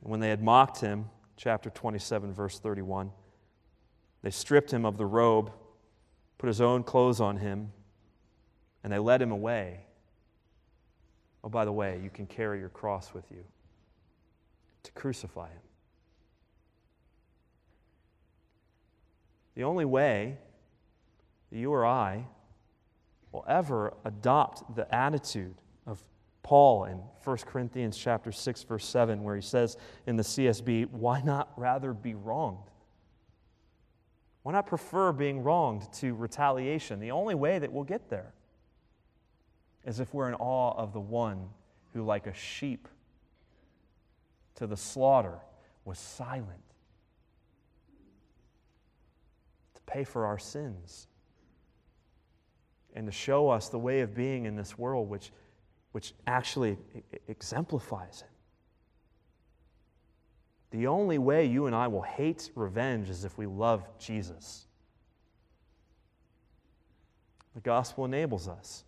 When 0.01 0.19
they 0.19 0.29
had 0.29 0.43
mocked 0.43 0.81
him, 0.81 1.09
chapter 1.35 1.69
27, 1.69 2.31
verse 2.31 2.59
31, 2.59 3.11
they 4.21 4.29
stripped 4.29 4.71
him 4.71 4.85
of 4.85 4.97
the 4.97 5.05
robe, 5.05 5.51
put 6.37 6.47
his 6.47 6.61
own 6.61 6.83
clothes 6.83 7.19
on 7.19 7.37
him, 7.37 7.71
and 8.83 8.93
they 8.93 8.99
led 8.99 9.21
him 9.21 9.31
away. 9.31 9.84
Oh, 11.45 11.49
by 11.49 11.63
the 11.63 11.71
way, 11.71 11.99
you 12.03 12.09
can 12.09 12.25
carry 12.25 12.59
your 12.59 12.69
cross 12.69 13.13
with 13.13 13.29
you 13.29 13.43
to 14.81 14.91
crucify 14.93 15.47
him. 15.47 15.61
The 19.53 19.63
only 19.63 19.85
way 19.85 20.39
that 21.51 21.57
you 21.57 21.71
or 21.71 21.85
I 21.85 22.25
will 23.31 23.45
ever 23.47 23.93
adopt 24.03 24.75
the 24.75 24.93
attitude 24.93 25.55
of 25.85 26.03
Paul 26.41 26.85
in 26.85 26.97
1 27.23 27.37
Corinthians 27.45 27.95
chapter 27.95 28.31
6 28.31 28.63
verse 28.63 28.85
7 28.85 29.23
where 29.23 29.35
he 29.35 29.41
says 29.41 29.77
in 30.07 30.15
the 30.15 30.23
CSB, 30.23 30.89
why 30.89 31.21
not 31.21 31.51
rather 31.57 31.93
be 31.93 32.15
wronged? 32.15 32.71
Why 34.41 34.51
not 34.51 34.65
prefer 34.65 35.11
being 35.11 35.43
wronged 35.43 35.91
to 35.93 36.13
retaliation? 36.15 36.99
The 36.99 37.11
only 37.11 37.35
way 37.35 37.59
that 37.59 37.71
we'll 37.71 37.83
get 37.83 38.09
there 38.09 38.33
is 39.85 39.99
if 39.99 40.13
we're 40.13 40.27
in 40.27 40.35
awe 40.35 40.73
of 40.77 40.93
the 40.93 40.99
one 40.99 41.49
who 41.93 42.03
like 42.03 42.27
a 42.27 42.33
sheep 42.33 42.87
to 44.55 44.67
the 44.67 44.77
slaughter 44.77 45.39
was 45.85 45.99
silent 45.99 46.49
to 49.75 49.81
pay 49.85 50.03
for 50.03 50.25
our 50.25 50.39
sins 50.39 51.07
and 52.95 53.05
to 53.05 53.11
show 53.11 53.49
us 53.49 53.69
the 53.69 53.79
way 53.79 54.01
of 54.01 54.15
being 54.15 54.45
in 54.45 54.55
this 54.55 54.77
world 54.77 55.09
which 55.09 55.31
which 55.95 56.13
actually 56.27 56.77
exemplifies 57.29 58.21
it. 58.21 58.29
The 60.71 60.87
only 60.87 61.17
way 61.17 61.45
you 61.45 61.67
and 61.67 61.75
I 61.75 61.87
will 61.87 62.01
hate 62.01 62.51
revenge 62.53 63.09
is 63.09 63.23
if 63.23 63.37
we 63.37 63.45
love 63.45 63.87
Jesus. 63.97 64.67
The 67.53 67.61
gospel 67.61 68.03
enables 68.03 68.49
us 68.49 68.83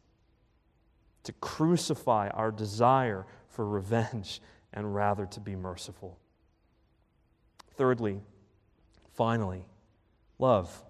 to 1.27 1.33
crucify 1.33 2.29
our 2.29 2.51
desire 2.51 3.25
for 3.47 3.65
revenge 3.65 4.41
and 4.73 4.93
rather 4.93 5.25
to 5.27 5.39
be 5.39 5.55
merciful. 5.55 6.19
Thirdly, 7.75 8.19
finally, 9.13 9.65
love. 10.39 10.83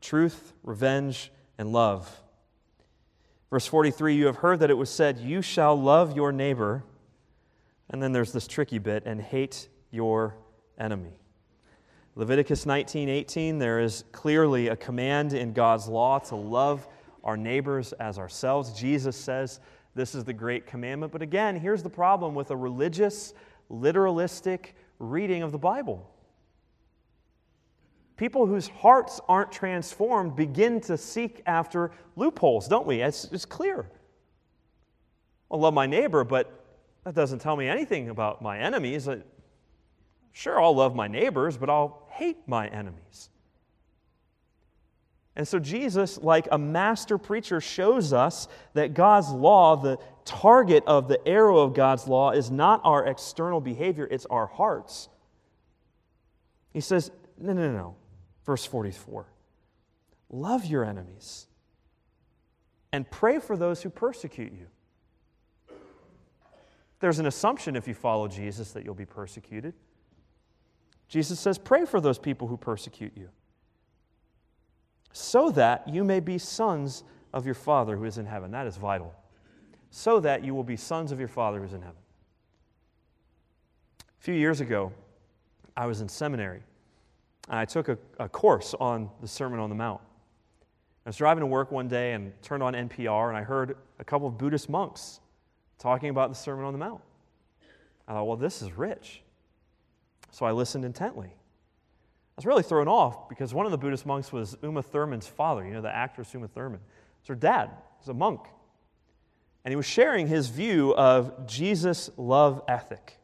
Truth, 0.00 0.52
revenge, 0.62 1.32
and 1.56 1.72
love 1.72 2.22
Verse 3.50 3.66
43 3.66 4.14
You 4.14 4.26
have 4.26 4.36
heard 4.36 4.60
that 4.60 4.70
it 4.70 4.74
was 4.74 4.90
said, 4.90 5.18
You 5.18 5.42
shall 5.42 5.80
love 5.80 6.16
your 6.16 6.32
neighbor. 6.32 6.84
And 7.90 8.00
then 8.00 8.12
there's 8.12 8.32
this 8.32 8.46
tricky 8.46 8.78
bit, 8.78 9.02
and 9.04 9.20
hate 9.20 9.68
your 9.90 10.36
enemy. 10.78 11.18
Leviticus 12.14 12.64
19:18 12.64 13.58
there 13.58 13.80
is 13.80 14.04
clearly 14.12 14.68
a 14.68 14.76
command 14.76 15.32
in 15.32 15.52
God's 15.52 15.88
law 15.88 16.18
to 16.20 16.36
love 16.36 16.86
our 17.24 17.36
neighbors 17.36 17.92
as 17.94 18.18
ourselves. 18.18 18.72
Jesus 18.72 19.16
says 19.16 19.60
this 19.94 20.14
is 20.14 20.24
the 20.24 20.32
great 20.32 20.66
commandment. 20.66 21.12
But 21.12 21.22
again, 21.22 21.56
here's 21.56 21.82
the 21.82 21.90
problem 21.90 22.34
with 22.34 22.50
a 22.50 22.56
religious, 22.56 23.34
literalistic 23.70 24.72
reading 24.98 25.42
of 25.42 25.52
the 25.52 25.58
Bible. 25.58 26.08
People 28.16 28.46
whose 28.46 28.68
hearts 28.68 29.20
aren't 29.28 29.50
transformed 29.50 30.36
begin 30.36 30.80
to 30.82 30.96
seek 30.96 31.42
after 31.46 31.90
loopholes, 32.16 32.68
don't 32.68 32.86
we? 32.86 33.00
It's, 33.00 33.24
it's 33.32 33.46
clear. 33.46 33.90
I 35.50 35.56
love 35.56 35.74
my 35.74 35.86
neighbor, 35.86 36.22
but 36.22 36.52
that 37.04 37.14
doesn't 37.14 37.38
tell 37.40 37.56
me 37.56 37.66
anything 37.66 38.10
about 38.10 38.42
my 38.42 38.58
enemies. 38.58 39.08
Sure, 40.32 40.60
I'll 40.60 40.76
love 40.76 40.94
my 40.94 41.08
neighbors, 41.08 41.56
but 41.56 41.70
I'll 41.70 42.06
hate 42.10 42.46
my 42.46 42.68
enemies. 42.68 43.30
And 45.40 45.48
so, 45.48 45.58
Jesus, 45.58 46.18
like 46.18 46.48
a 46.52 46.58
master 46.58 47.16
preacher, 47.16 47.62
shows 47.62 48.12
us 48.12 48.46
that 48.74 48.92
God's 48.92 49.30
law, 49.30 49.74
the 49.74 49.96
target 50.26 50.84
of 50.86 51.08
the 51.08 51.26
arrow 51.26 51.60
of 51.60 51.72
God's 51.72 52.06
law, 52.06 52.32
is 52.32 52.50
not 52.50 52.82
our 52.84 53.06
external 53.06 53.58
behavior, 53.58 54.06
it's 54.10 54.26
our 54.26 54.46
hearts. 54.46 55.08
He 56.74 56.82
says, 56.82 57.10
No, 57.38 57.54
no, 57.54 57.72
no. 57.72 57.96
Verse 58.44 58.66
44 58.66 59.28
Love 60.28 60.66
your 60.66 60.84
enemies 60.84 61.46
and 62.92 63.10
pray 63.10 63.38
for 63.38 63.56
those 63.56 63.82
who 63.82 63.88
persecute 63.88 64.52
you. 64.52 64.66
There's 66.98 67.18
an 67.18 67.24
assumption 67.24 67.76
if 67.76 67.88
you 67.88 67.94
follow 67.94 68.28
Jesus 68.28 68.72
that 68.72 68.84
you'll 68.84 68.92
be 68.92 69.06
persecuted. 69.06 69.72
Jesus 71.08 71.40
says, 71.40 71.56
Pray 71.56 71.86
for 71.86 71.98
those 71.98 72.18
people 72.18 72.46
who 72.46 72.58
persecute 72.58 73.16
you, 73.16 73.30
so 75.12 75.50
that 75.50 75.88
you 75.88 76.04
may 76.04 76.20
be 76.20 76.38
sons 76.38 77.04
of 77.32 77.44
your 77.44 77.54
Father 77.54 77.96
who 77.96 78.04
is 78.04 78.18
in 78.18 78.26
heaven. 78.26 78.50
That 78.50 78.66
is 78.66 78.76
vital. 78.76 79.14
So 79.90 80.20
that 80.20 80.44
you 80.44 80.54
will 80.54 80.64
be 80.64 80.76
sons 80.76 81.12
of 81.12 81.18
your 81.18 81.28
Father 81.28 81.58
who 81.58 81.64
is 81.64 81.72
in 81.72 81.82
heaven. 81.82 81.96
A 84.00 84.22
few 84.22 84.34
years 84.34 84.60
ago, 84.60 84.92
I 85.76 85.86
was 85.86 86.00
in 86.00 86.08
seminary. 86.08 86.62
And 87.48 87.58
I 87.58 87.64
took 87.64 87.88
a, 87.88 87.98
a 88.18 88.28
course 88.28 88.74
on 88.78 89.10
the 89.20 89.28
Sermon 89.28 89.58
on 89.58 89.68
the 89.68 89.74
Mount. 89.74 90.00
I 91.04 91.08
was 91.08 91.16
driving 91.16 91.40
to 91.40 91.46
work 91.46 91.72
one 91.72 91.88
day 91.88 92.12
and 92.12 92.32
turned 92.42 92.62
on 92.62 92.74
NPR, 92.74 93.28
and 93.28 93.36
I 93.36 93.42
heard 93.42 93.76
a 93.98 94.04
couple 94.04 94.28
of 94.28 94.36
Buddhist 94.38 94.68
monks 94.68 95.20
talking 95.78 96.10
about 96.10 96.28
the 96.28 96.36
Sermon 96.36 96.64
on 96.64 96.72
the 96.72 96.78
Mount. 96.78 97.00
I 98.06 98.12
thought, 98.12 98.24
well, 98.24 98.36
this 98.36 98.60
is 98.62 98.72
rich. 98.72 99.22
So 100.30 100.46
I 100.46 100.52
listened 100.52 100.84
intently. 100.84 101.34
Was 102.40 102.46
really 102.46 102.62
thrown 102.62 102.88
off 102.88 103.28
because 103.28 103.52
one 103.52 103.66
of 103.66 103.70
the 103.70 103.76
Buddhist 103.76 104.06
monks 104.06 104.32
was 104.32 104.56
Uma 104.62 104.82
Thurman's 104.82 105.26
father, 105.26 105.62
you 105.62 105.74
know, 105.74 105.82
the 105.82 105.94
actress 105.94 106.32
Uma 106.32 106.48
Thurman. 106.48 106.80
It's 107.18 107.28
her 107.28 107.34
dad, 107.34 107.68
he's 107.98 108.08
a 108.08 108.14
monk. 108.14 108.46
And 109.62 109.72
he 109.72 109.76
was 109.76 109.84
sharing 109.84 110.26
his 110.26 110.48
view 110.48 110.94
of 110.94 111.46
Jesus' 111.46 112.08
love 112.16 112.62
ethic. 112.66 113.18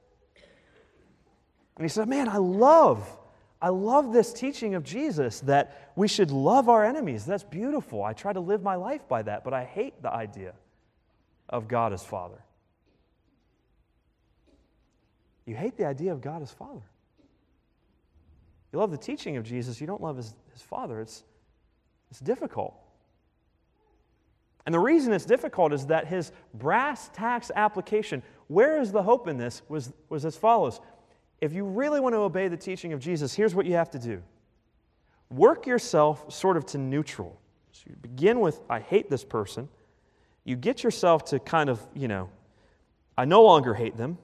And 1.79 1.83
he 1.87 1.89
said, 1.89 2.09
Man, 2.09 2.29
I 2.29 2.37
love, 2.37 3.09
I 3.63 3.71
love 3.71 4.13
this 4.13 4.35
teaching 4.35 4.75
of 4.75 4.85
Jesus 4.85 5.41
that 5.41 5.93
we 5.97 6.09
should 6.09 6.31
love 6.31 6.69
our 6.69 6.85
enemies. 6.85 7.25
That's 7.25 7.43
beautiful. 7.43 8.05
I 8.05 8.13
try 8.13 8.35
to 8.35 8.41
live 8.41 8.63
my 8.63 8.75
life 8.75 9.09
by 9.09 9.23
that, 9.23 9.45
but 9.45 9.55
I 9.55 9.65
hate 9.65 10.03
the 10.03 10.13
idea 10.13 10.53
of 11.49 11.69
God 11.69 11.95
as 11.95 12.05
Father. 12.05 12.45
You 15.47 15.57
hate 15.57 15.79
the 15.79 15.87
idea 15.87 16.13
of 16.13 16.21
God 16.21 16.43
as 16.43 16.51
Father. 16.51 16.83
You 18.77 18.81
love 18.81 18.91
the 18.91 18.99
teaching 18.99 19.39
of 19.39 19.45
Jesus, 19.45 19.81
you 19.81 19.87
don't 19.87 20.03
love 20.03 20.19
his, 20.19 20.35
his 20.53 20.61
Father. 20.61 21.01
It's, 21.01 21.25
it's 22.11 22.21
difficult. 22.21 22.75
And 24.67 24.75
the 24.75 24.79
reason 24.79 25.15
it's 25.15 25.25
difficult 25.25 25.73
is 25.73 25.87
that 25.87 26.07
his 26.07 26.31
brass 26.53 27.09
tacks 27.15 27.51
application, 27.57 28.23
where 28.49 28.79
is 28.79 28.93
the 28.93 29.03
hope 29.03 29.29
in 29.29 29.39
this, 29.39 29.63
was, 29.71 29.95
was 30.11 30.27
as 30.27 30.37
follows. 30.37 30.83
If 31.41 31.55
you 31.55 31.65
really 31.65 32.01
want 32.01 32.17
to 32.17 32.19
obey 32.19 32.49
the 32.49 32.57
teaching 32.59 32.93
of 32.93 33.01
Jesus, 33.01 33.33
here's 33.33 33.55
what 33.55 33.65
you 33.65 33.73
have 33.73 33.91
to 33.93 33.99
do 33.99 34.23
work 35.31 35.67
yourself 35.67 36.31
sort 36.31 36.59
of 36.59 36.67
to 36.67 36.77
neutral. 36.77 37.41
So 37.73 37.85
you 37.89 37.97
begin 38.03 38.41
with, 38.41 38.61
I 38.69 38.81
hate 38.81 39.09
this 39.09 39.25
person. 39.25 39.71
You 40.45 40.55
get 40.55 40.85
yourself 40.85 41.25
to 41.27 41.39
kind 41.39 41.71
of, 41.71 41.81
you 41.95 42.09
know, 42.09 42.29
I 43.17 43.25
no 43.25 43.43
longer 43.43 43.73
hate 43.73 43.97
them. 43.97 44.19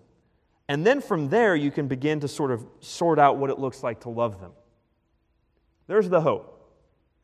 And 0.73 0.87
then 0.87 1.03
from 1.03 1.29
there, 1.29 1.55
you 1.55 1.71
can 1.71 1.87
begin 1.87 2.21
to 2.21 2.29
sort 2.29 2.51
of 2.51 2.65
sort 2.81 3.19
out 3.19 3.37
what 3.37 3.51
it 3.51 3.59
looks 3.59 3.83
like 3.83 4.01
to 4.01 4.09
love 4.09 4.41
them. 4.41 4.53
There's 5.87 6.09
the 6.09 6.23
hope. 6.23 6.67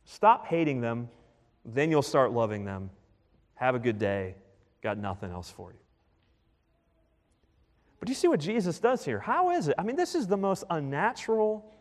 Stop 0.04 0.46
hating 0.46 0.82
them, 0.82 1.08
then 1.64 1.90
you'll 1.90 2.02
start 2.02 2.30
loving 2.30 2.66
them. 2.66 2.90
Have 3.54 3.74
a 3.74 3.78
good 3.78 3.98
day. 3.98 4.34
Got 4.82 4.98
nothing 4.98 5.30
else 5.30 5.50
for 5.50 5.72
you. 5.72 5.78
But 8.00 8.10
you 8.10 8.14
see 8.14 8.28
what 8.28 8.38
Jesus 8.38 8.78
does 8.80 9.02
here? 9.02 9.18
How 9.18 9.52
is 9.52 9.68
it? 9.68 9.76
I 9.78 9.82
mean, 9.82 9.96
this 9.96 10.14
is 10.14 10.26
the 10.26 10.36
most 10.36 10.64
unnatural, 10.68 11.74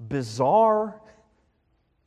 bizarre, 0.00 1.00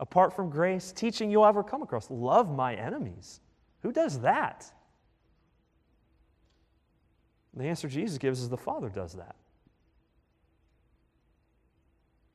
apart 0.02 0.36
from 0.36 0.50
grace, 0.50 0.92
teaching 0.92 1.32
you'll 1.32 1.46
ever 1.46 1.64
come 1.64 1.82
across. 1.82 2.12
Love 2.12 2.54
my 2.54 2.76
enemies. 2.76 3.40
Who 3.84 3.94
does 3.94 4.20
that? 4.20 4.70
The 7.56 7.66
answer 7.66 7.88
Jesus 7.88 8.18
gives 8.18 8.42
is 8.42 8.50
the 8.50 8.58
Father 8.58 8.90
does 8.90 9.14
that. 9.14 9.36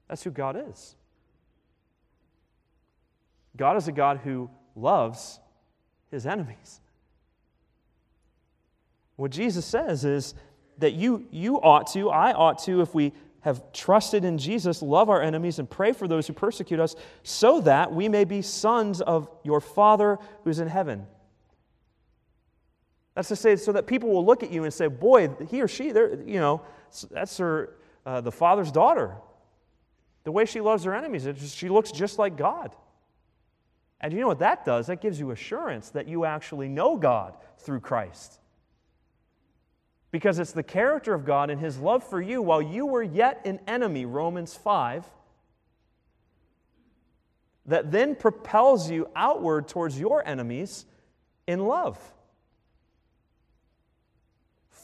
That's 0.08 0.22
who 0.22 0.30
God 0.30 0.62
is. 0.70 0.94
God 3.56 3.76
is 3.76 3.88
a 3.88 3.92
God 3.92 4.18
who 4.18 4.48
loves 4.76 5.40
his 6.10 6.26
enemies. 6.26 6.80
What 9.16 9.32
Jesus 9.32 9.66
says 9.66 10.04
is 10.04 10.34
that 10.78 10.94
you, 10.94 11.26
you 11.32 11.56
ought 11.60 11.88
to, 11.88 12.08
I 12.08 12.32
ought 12.32 12.62
to, 12.64 12.80
if 12.80 12.94
we 12.94 13.12
have 13.40 13.72
trusted 13.72 14.24
in 14.24 14.38
Jesus, 14.38 14.80
love 14.80 15.10
our 15.10 15.20
enemies 15.20 15.58
and 15.58 15.68
pray 15.68 15.92
for 15.92 16.06
those 16.06 16.26
who 16.26 16.32
persecute 16.32 16.78
us, 16.78 16.94
so 17.24 17.60
that 17.62 17.92
we 17.92 18.08
may 18.08 18.24
be 18.24 18.42
sons 18.42 19.00
of 19.00 19.28
your 19.42 19.60
Father 19.60 20.18
who's 20.44 20.60
in 20.60 20.68
heaven. 20.68 21.06
That's 23.18 23.30
to 23.30 23.36
say, 23.36 23.56
so 23.56 23.72
that 23.72 23.88
people 23.88 24.10
will 24.10 24.24
look 24.24 24.44
at 24.44 24.52
you 24.52 24.62
and 24.62 24.72
say, 24.72 24.86
boy, 24.86 25.28
he 25.50 25.60
or 25.60 25.66
she, 25.66 25.90
they're, 25.90 26.22
you 26.22 26.38
know, 26.38 26.62
that's 27.10 27.36
her, 27.38 27.74
uh, 28.06 28.20
the 28.20 28.30
father's 28.30 28.70
daughter. 28.70 29.16
The 30.22 30.30
way 30.30 30.44
she 30.44 30.60
loves 30.60 30.84
her 30.84 30.94
enemies, 30.94 31.24
just, 31.24 31.56
she 31.56 31.68
looks 31.68 31.90
just 31.90 32.20
like 32.20 32.36
God. 32.36 32.76
And 34.00 34.12
you 34.12 34.20
know 34.20 34.28
what 34.28 34.38
that 34.38 34.64
does? 34.64 34.86
That 34.86 35.00
gives 35.00 35.18
you 35.18 35.32
assurance 35.32 35.90
that 35.90 36.06
you 36.06 36.26
actually 36.26 36.68
know 36.68 36.96
God 36.96 37.34
through 37.58 37.80
Christ. 37.80 38.38
Because 40.12 40.38
it's 40.38 40.52
the 40.52 40.62
character 40.62 41.12
of 41.12 41.24
God 41.24 41.50
and 41.50 41.60
his 41.60 41.76
love 41.76 42.04
for 42.04 42.22
you 42.22 42.40
while 42.40 42.62
you 42.62 42.86
were 42.86 43.02
yet 43.02 43.40
an 43.44 43.58
enemy, 43.66 44.06
Romans 44.06 44.54
5, 44.54 45.04
that 47.66 47.90
then 47.90 48.14
propels 48.14 48.88
you 48.88 49.08
outward 49.16 49.66
towards 49.66 49.98
your 49.98 50.24
enemies 50.24 50.86
in 51.48 51.66
love 51.66 51.98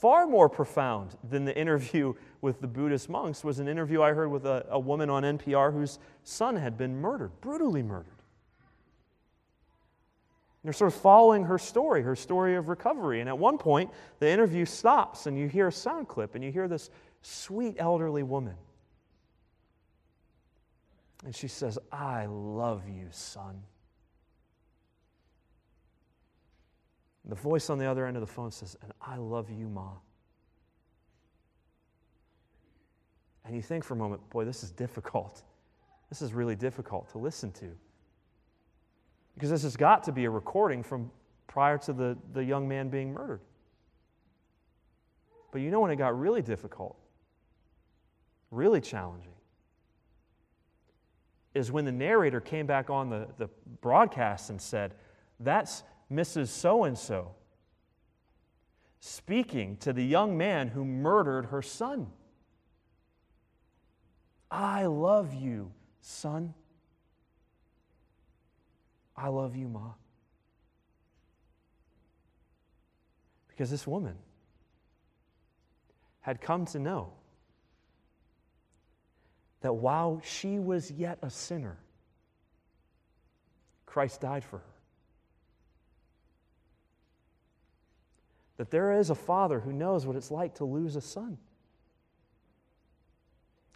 far 0.04 0.26
more 0.26 0.50
profound 0.50 1.16
than 1.30 1.46
the 1.46 1.58
interview 1.58 2.12
with 2.42 2.60
the 2.60 2.66
Buddhist 2.66 3.08
monks 3.08 3.42
was 3.42 3.58
an 3.58 3.66
interview 3.66 4.02
I 4.02 4.12
heard 4.12 4.30
with 4.30 4.44
a, 4.44 4.66
a 4.68 4.78
woman 4.78 5.08
on 5.08 5.22
NPR 5.22 5.72
whose 5.72 5.98
son 6.24 6.56
had 6.56 6.76
been 6.76 6.94
murdered, 6.94 7.30
brutally 7.40 7.82
murdered. 7.82 8.12
They're 10.62 10.74
sort 10.74 10.92
of 10.92 11.00
following 11.00 11.44
her 11.44 11.56
story, 11.56 12.02
her 12.02 12.14
story 12.14 12.54
of 12.54 12.68
recovery. 12.68 13.20
And 13.20 13.30
at 13.30 13.38
one 13.38 13.56
point, 13.56 13.92
the 14.18 14.28
interview 14.28 14.66
stops, 14.66 15.24
and 15.24 15.38
you 15.38 15.48
hear 15.48 15.68
a 15.68 15.72
sound 15.72 16.06
clip, 16.06 16.34
and 16.34 16.44
you 16.44 16.52
hear 16.52 16.68
this 16.68 16.90
sweet 17.22 17.76
elderly 17.78 18.22
woman. 18.22 18.56
And 21.24 21.34
she 21.34 21.48
says, 21.48 21.78
I 21.90 22.26
love 22.26 22.82
you, 22.90 23.06
son. 23.10 23.62
The 27.26 27.34
voice 27.34 27.70
on 27.70 27.78
the 27.78 27.86
other 27.86 28.06
end 28.06 28.16
of 28.16 28.20
the 28.20 28.26
phone 28.26 28.50
says, 28.50 28.76
And 28.82 28.92
I 29.00 29.16
love 29.16 29.50
you, 29.50 29.68
Ma. 29.68 29.92
And 33.44 33.54
you 33.54 33.62
think 33.62 33.84
for 33.84 33.94
a 33.94 33.96
moment, 33.96 34.28
boy, 34.30 34.44
this 34.44 34.62
is 34.62 34.70
difficult. 34.70 35.42
This 36.08 36.22
is 36.22 36.32
really 36.32 36.56
difficult 36.56 37.10
to 37.10 37.18
listen 37.18 37.50
to. 37.52 37.70
Because 39.34 39.50
this 39.50 39.62
has 39.62 39.76
got 39.76 40.04
to 40.04 40.12
be 40.12 40.24
a 40.24 40.30
recording 40.30 40.82
from 40.82 41.10
prior 41.46 41.78
to 41.78 41.92
the, 41.92 42.16
the 42.32 42.44
young 42.44 42.68
man 42.68 42.88
being 42.88 43.12
murdered. 43.12 43.40
But 45.50 45.60
you 45.60 45.70
know 45.70 45.80
when 45.80 45.90
it 45.90 45.96
got 45.96 46.18
really 46.18 46.42
difficult, 46.42 46.96
really 48.50 48.80
challenging, 48.80 49.32
is 51.54 51.70
when 51.70 51.84
the 51.84 51.92
narrator 51.92 52.40
came 52.40 52.66
back 52.66 52.90
on 52.90 53.08
the, 53.08 53.28
the 53.38 53.48
broadcast 53.80 54.50
and 54.50 54.60
said, 54.60 54.94
That's 55.38 55.84
Mrs. 56.16 56.48
So 56.48 56.84
and 56.84 56.96
so 56.96 57.34
speaking 59.00 59.76
to 59.76 59.92
the 59.92 60.02
young 60.02 60.38
man 60.38 60.68
who 60.68 60.84
murdered 60.84 61.46
her 61.46 61.60
son. 61.60 62.06
I 64.50 64.86
love 64.86 65.34
you, 65.34 65.72
son. 66.00 66.54
I 69.14 69.28
love 69.28 69.56
you, 69.56 69.68
Ma. 69.68 69.92
Because 73.48 73.70
this 73.70 73.86
woman 73.86 74.16
had 76.20 76.40
come 76.40 76.64
to 76.66 76.78
know 76.78 77.12
that 79.60 79.74
while 79.74 80.22
she 80.24 80.58
was 80.58 80.90
yet 80.90 81.18
a 81.20 81.28
sinner, 81.28 81.76
Christ 83.84 84.22
died 84.22 84.44
for 84.44 84.58
her. 84.58 84.73
That 88.56 88.70
there 88.70 88.92
is 88.98 89.10
a 89.10 89.14
father 89.14 89.60
who 89.60 89.72
knows 89.72 90.06
what 90.06 90.16
it's 90.16 90.30
like 90.30 90.54
to 90.56 90.64
lose 90.64 90.96
a 90.96 91.00
son 91.00 91.38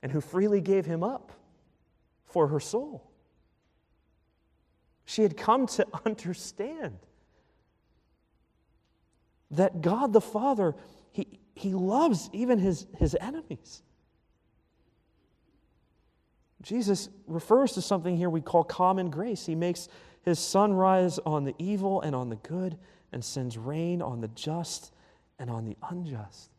and 0.03 0.12
who 0.12 0.21
freely 0.21 0.61
gave 0.61 0.87
him 0.87 1.03
up 1.03 1.33
for 2.27 2.49
her 2.49 2.61
soul. 2.61 3.11
She 5.05 5.23
had 5.23 5.37
come 5.37 5.67
to 5.69 5.87
understand 6.07 6.99
that 9.51 9.81
God 9.81 10.12
the 10.12 10.21
Father, 10.21 10.75
He, 11.12 11.41
he 11.55 11.73
loves 11.73 12.29
even 12.33 12.59
his, 12.59 12.87
his 12.99 13.17
enemies. 13.21 13.83
Jesus 16.61 17.09
refers 17.27 17.73
to 17.73 17.83
something 17.83 18.17
here 18.17 18.29
we 18.29 18.41
call 18.41 18.64
common 18.64 19.11
grace. 19.11 19.47
He 19.47 19.55
makes 19.55 19.88
his 20.23 20.38
sun 20.38 20.73
rise 20.73 21.19
on 21.21 21.45
the 21.45 21.55
evil 21.59 22.01
and 22.03 22.14
on 22.14 22.29
the 22.29 22.37
good, 22.37 22.77
and 23.12 23.25
sends 23.25 23.57
rain 23.57 24.03
on 24.03 24.21
the 24.21 24.29
just 24.29 24.92
and 25.38 25.51
on 25.51 25.64
the 25.64 25.77
unjust. 25.90 26.51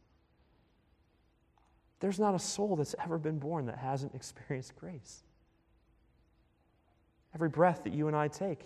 There's 2.00 2.20
not 2.20 2.34
a 2.34 2.40
soul 2.40 2.76
that's 2.76 2.96
ever 3.04 3.18
been 3.18 3.40
born 3.40 3.66
that 3.66 3.78
hasn't 3.78 4.16
experienced 4.16 4.76
grace. 4.76 5.24
Every 7.36 7.50
breath 7.50 7.84
that 7.84 7.94
you 7.94 8.08
and 8.08 8.16
I 8.16 8.28
take, 8.28 8.66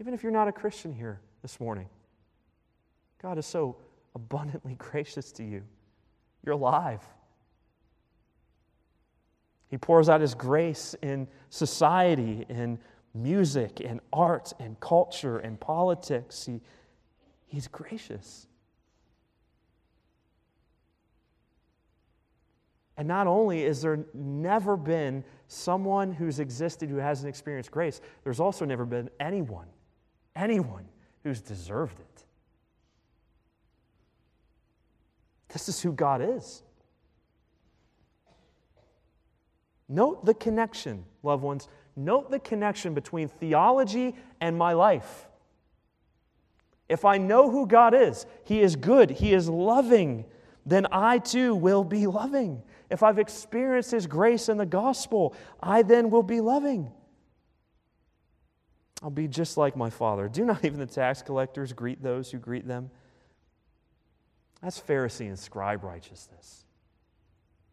even 0.00 0.14
if 0.14 0.22
you're 0.22 0.32
not 0.32 0.48
a 0.48 0.52
Christian 0.52 0.92
here 0.92 1.20
this 1.42 1.60
morning, 1.60 1.88
God 3.22 3.38
is 3.38 3.46
so 3.46 3.76
abundantly 4.14 4.74
gracious 4.78 5.30
to 5.32 5.44
you. 5.44 5.62
You're 6.44 6.54
alive. 6.54 7.02
He 9.68 9.78
pours 9.78 10.08
out 10.08 10.20
His 10.20 10.34
grace 10.34 10.96
in 11.02 11.28
society, 11.50 12.44
in 12.48 12.78
music, 13.14 13.80
and 13.84 14.00
art, 14.12 14.52
and 14.58 14.78
culture, 14.80 15.38
and 15.38 15.58
politics. 15.58 16.46
He, 16.46 16.60
he's 17.46 17.68
gracious. 17.68 18.46
And 22.96 23.08
not 23.08 23.26
only 23.26 23.64
is 23.64 23.80
there 23.80 24.04
never 24.12 24.76
been 24.76 25.24
someone 25.48 26.12
who's 26.12 26.38
existed 26.38 26.90
who 26.90 26.96
hasn't 26.96 27.28
experienced 27.28 27.70
grace, 27.70 28.00
there's 28.24 28.40
also 28.40 28.64
never 28.64 28.84
been 28.84 29.08
anyone, 29.18 29.68
anyone 30.36 30.84
who's 31.24 31.40
deserved 31.40 31.98
it. 31.98 32.24
This 35.48 35.68
is 35.68 35.80
who 35.80 35.92
God 35.92 36.20
is. 36.22 36.62
Note 39.88 40.24
the 40.24 40.34
connection, 40.34 41.04
loved 41.22 41.42
ones. 41.42 41.68
Note 42.00 42.30
the 42.30 42.38
connection 42.38 42.94
between 42.94 43.28
theology 43.28 44.16
and 44.40 44.56
my 44.56 44.72
life. 44.72 45.28
If 46.88 47.04
I 47.04 47.18
know 47.18 47.50
who 47.50 47.66
God 47.66 47.94
is, 47.94 48.24
He 48.44 48.62
is 48.62 48.74
good, 48.74 49.10
He 49.10 49.34
is 49.34 49.48
loving, 49.48 50.24
then 50.64 50.86
I 50.90 51.18
too 51.18 51.54
will 51.54 51.84
be 51.84 52.06
loving. 52.06 52.62
If 52.90 53.02
I've 53.02 53.18
experienced 53.18 53.90
His 53.90 54.06
grace 54.06 54.48
in 54.48 54.56
the 54.56 54.64
gospel, 54.64 55.36
I 55.62 55.82
then 55.82 56.08
will 56.08 56.22
be 56.22 56.40
loving. 56.40 56.90
I'll 59.02 59.10
be 59.10 59.28
just 59.28 59.58
like 59.58 59.76
my 59.76 59.90
Father. 59.90 60.26
Do 60.28 60.46
not 60.46 60.64
even 60.64 60.78
the 60.78 60.86
tax 60.86 61.20
collectors 61.20 61.74
greet 61.74 62.02
those 62.02 62.30
who 62.30 62.38
greet 62.38 62.66
them? 62.66 62.90
That's 64.62 64.80
Pharisee 64.80 65.28
and 65.28 65.38
scribe 65.38 65.84
righteousness. 65.84 66.64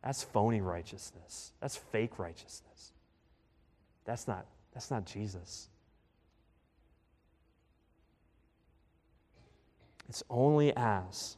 That's 0.04 0.24
phony 0.24 0.62
righteousness. 0.62 1.54
That's 1.62 1.78
fake 1.78 2.20
righteousness. 2.20 2.67
That's 4.08 4.26
not, 4.28 4.46
that's 4.74 4.90
not 4.90 5.06
Jesus. 5.06 5.68
It's 10.08 10.24
only 10.30 10.74
as 10.76 11.36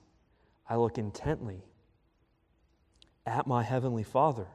I 0.69 0.75
look 0.75 0.99
intently 0.99 1.63
at 3.25 3.47
my 3.47 3.63
Heavenly 3.63 4.03
Father 4.03 4.45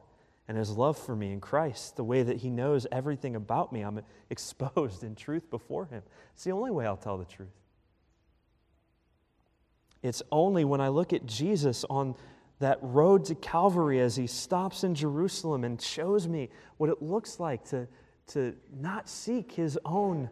and 0.47 0.57
His 0.57 0.71
love 0.71 0.97
for 0.97 1.13
me 1.13 1.33
in 1.33 1.41
Christ, 1.41 1.97
the 1.97 2.05
way 2.05 2.23
that 2.23 2.37
He 2.37 2.49
knows 2.49 2.87
everything 2.89 3.35
about 3.35 3.73
me, 3.73 3.81
I'm 3.81 3.99
exposed 4.29 5.03
in 5.03 5.15
truth 5.15 5.49
before 5.49 5.85
Him. 5.85 6.01
It's 6.33 6.45
the 6.45 6.51
only 6.51 6.71
way 6.71 6.85
I'll 6.85 6.95
tell 6.95 7.17
the 7.17 7.25
truth. 7.25 7.49
It's 10.01 10.21
only 10.31 10.63
when 10.63 10.79
I 10.79 10.87
look 10.87 11.11
at 11.11 11.25
Jesus 11.25 11.83
on 11.89 12.15
that 12.59 12.77
road 12.81 13.25
to 13.25 13.35
Calvary 13.35 13.99
as 13.99 14.15
he 14.15 14.27
stops 14.27 14.83
in 14.85 14.95
Jerusalem 14.95 15.65
and 15.65 15.81
shows 15.81 16.27
me 16.27 16.49
what 16.77 16.89
it 16.89 17.01
looks 17.01 17.39
like 17.39 17.65
to, 17.69 17.87
to 18.27 18.55
not 18.73 19.07
seek 19.07 19.51
his 19.51 19.77
own 19.85 20.29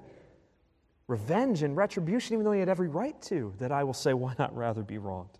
revenge 1.07 1.63
and 1.63 1.75
retribution, 1.75 2.33
even 2.33 2.45
though 2.45 2.51
he 2.51 2.59
had 2.59 2.69
every 2.69 2.87
right 2.87 3.19
to, 3.23 3.53
that 3.59 3.71
I 3.71 3.83
will 3.83 3.93
say, 3.93 4.13
why 4.13 4.35
not 4.37 4.55
rather 4.55 4.83
be 4.83 4.97
wronged? 4.97 5.37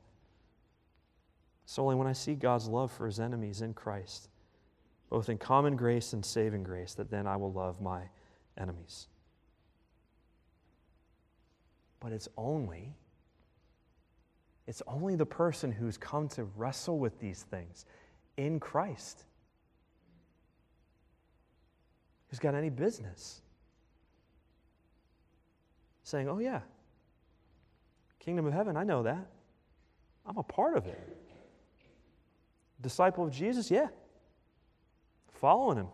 It's 1.66 1.80
only 1.80 1.96
when 1.96 2.08
I 2.08 2.14
see 2.14 2.36
God's 2.36 2.68
love 2.68 2.92
for 2.92 3.06
his 3.06 3.20
enemies 3.20 3.62
in 3.62 3.74
Christ, 3.74 4.30
both 5.10 5.30
in 5.30 5.38
common 5.38 5.76
grace 5.76 6.14
and 6.14 6.26
saving 6.26 6.64
grace, 6.64 6.94
that 6.96 7.10
then 7.10 7.26
I 7.26 7.38
will 7.38 7.52
love 7.52 7.82
my 7.82 8.04
enemies. 8.58 9.08
But 12.00 12.12
it's 12.12 12.28
only 12.38 12.94
it's 14.66 14.82
only 14.88 15.16
the 15.16 15.26
person 15.26 15.72
who's 15.72 15.98
come 15.98 16.30
to 16.30 16.46
wrestle 16.56 16.98
with 16.98 17.20
these 17.20 17.44
things 17.44 17.86
in 18.38 18.60
Christ 18.60 19.26
who's 22.34 22.40
got 22.40 22.56
any 22.56 22.72
business 22.72 23.44
saying, 26.02 26.28
Oh, 26.28 26.40
yeah, 26.40 26.62
kingdom 28.18 28.48
of 28.48 28.54
heaven, 28.54 28.76
I 28.76 28.84
know 28.84 29.04
that. 29.04 29.28
I'm 30.26 30.40
a 30.40 30.44
part 30.44 30.76
of 30.76 30.88
it. 30.88 31.16
Disciple 32.82 33.26
of 33.26 33.32
Jesus, 33.32 33.70
yeah. 33.70 33.90
Following 35.34 35.78
him. 35.78 35.88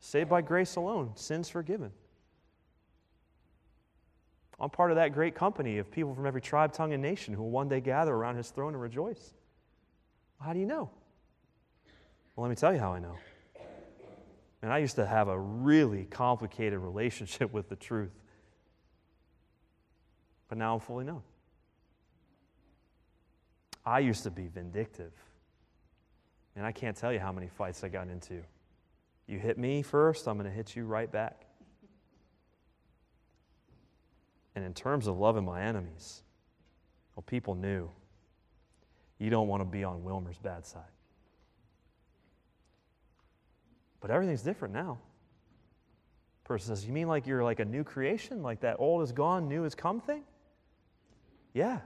Saved 0.00 0.30
by 0.30 0.40
grace 0.40 0.76
alone, 0.76 1.10
sins 1.16 1.50
forgiven. 1.50 1.90
I'm 4.58 4.70
part 4.70 4.90
of 4.90 4.96
that 4.96 5.12
great 5.12 5.34
company 5.34 5.76
of 5.76 5.90
people 5.90 6.14
from 6.14 6.24
every 6.24 6.40
tribe, 6.40 6.72
tongue, 6.72 6.94
and 6.94 7.02
nation 7.02 7.34
who 7.34 7.42
will 7.42 7.50
one 7.50 7.68
day 7.68 7.82
gather 7.82 8.14
around 8.14 8.36
his 8.36 8.48
throne 8.48 8.72
and 8.72 8.80
rejoice. 8.80 9.34
How 10.40 10.54
do 10.54 10.58
you 10.58 10.66
know? 10.66 10.88
Well, 12.34 12.44
let 12.44 12.48
me 12.48 12.56
tell 12.56 12.72
you 12.72 12.80
how 12.80 12.94
I 12.94 13.00
know. 13.00 13.16
And 14.64 14.72
I 14.72 14.78
used 14.78 14.96
to 14.96 15.04
have 15.04 15.28
a 15.28 15.38
really 15.38 16.06
complicated 16.06 16.78
relationship 16.78 17.52
with 17.52 17.68
the 17.68 17.76
truth. 17.76 18.18
But 20.48 20.56
now 20.56 20.72
I'm 20.72 20.80
fully 20.80 21.04
known. 21.04 21.20
I 23.84 23.98
used 23.98 24.22
to 24.22 24.30
be 24.30 24.48
vindictive. 24.48 25.12
And 26.56 26.64
I 26.64 26.72
can't 26.72 26.96
tell 26.96 27.12
you 27.12 27.18
how 27.18 27.30
many 27.30 27.46
fights 27.46 27.84
I 27.84 27.88
got 27.88 28.08
into. 28.08 28.42
You 29.26 29.38
hit 29.38 29.58
me 29.58 29.82
first, 29.82 30.26
I'm 30.26 30.38
going 30.38 30.48
to 30.48 30.56
hit 30.56 30.74
you 30.74 30.86
right 30.86 31.12
back. 31.12 31.44
And 34.54 34.64
in 34.64 34.72
terms 34.72 35.08
of 35.08 35.18
loving 35.18 35.44
my 35.44 35.60
enemies, 35.60 36.22
well, 37.14 37.24
people 37.26 37.54
knew 37.54 37.90
you 39.18 39.28
don't 39.28 39.46
want 39.46 39.60
to 39.60 39.66
be 39.66 39.84
on 39.84 40.02
Wilmer's 40.02 40.38
bad 40.38 40.64
side. 40.64 40.93
But 44.04 44.10
everything's 44.10 44.42
different 44.42 44.74
now. 44.74 44.98
Person 46.44 46.76
says, 46.76 46.84
You 46.84 46.92
mean 46.92 47.08
like 47.08 47.26
you're 47.26 47.42
like 47.42 47.58
a 47.58 47.64
new 47.64 47.84
creation? 47.84 48.42
Like 48.42 48.60
that 48.60 48.76
old 48.78 49.02
is 49.02 49.12
gone, 49.12 49.48
new 49.48 49.62
has 49.62 49.74
come 49.74 49.98
thing? 50.02 50.24
Yeah. 51.54 51.78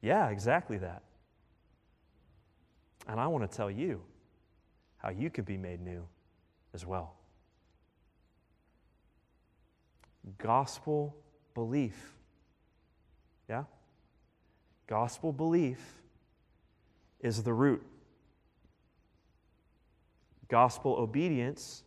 Yeah, 0.00 0.30
exactly 0.30 0.78
that. 0.78 1.02
And 3.06 3.20
I 3.20 3.26
want 3.26 3.50
to 3.50 3.54
tell 3.54 3.70
you 3.70 4.00
how 4.96 5.10
you 5.10 5.28
could 5.28 5.44
be 5.44 5.58
made 5.58 5.82
new 5.82 6.02
as 6.72 6.86
well. 6.86 7.12
gospel 10.38 11.14
belief. 11.52 12.16
Yeah? 13.50 13.64
Gospel 14.86 15.30
belief 15.30 16.00
is 17.20 17.42
the 17.42 17.52
root. 17.52 17.84
Gospel 20.48 20.96
obedience 20.96 21.84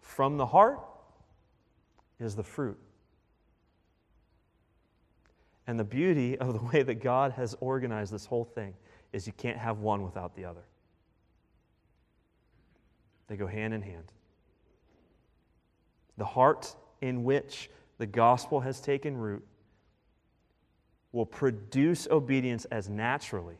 from 0.00 0.36
the 0.36 0.46
heart 0.46 0.80
is 2.18 2.34
the 2.34 2.42
fruit. 2.42 2.78
And 5.66 5.78
the 5.78 5.84
beauty 5.84 6.38
of 6.38 6.54
the 6.54 6.60
way 6.60 6.82
that 6.82 6.96
God 6.96 7.32
has 7.32 7.54
organized 7.60 8.12
this 8.12 8.26
whole 8.26 8.44
thing 8.44 8.74
is 9.12 9.26
you 9.26 9.32
can't 9.34 9.58
have 9.58 9.78
one 9.78 10.02
without 10.02 10.34
the 10.34 10.44
other. 10.44 10.64
They 13.28 13.36
go 13.36 13.46
hand 13.46 13.74
in 13.74 13.82
hand. 13.82 14.12
The 16.16 16.24
heart 16.24 16.74
in 17.00 17.24
which 17.24 17.70
the 17.98 18.06
gospel 18.06 18.60
has 18.60 18.80
taken 18.80 19.16
root 19.16 19.46
will 21.12 21.26
produce 21.26 22.08
obedience 22.10 22.64
as 22.66 22.88
naturally 22.88 23.56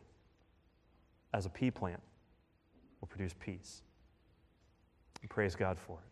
as 1.33 1.47
a 1.47 1.51
pea 1.51 1.71
plant 1.71 2.01
will 3.01 3.09
produce 3.09 3.35
peace. 3.39 3.83
And 5.21 5.31
praise 5.31 5.55
God 5.55 5.79
for 5.79 5.99
it. 5.99 6.09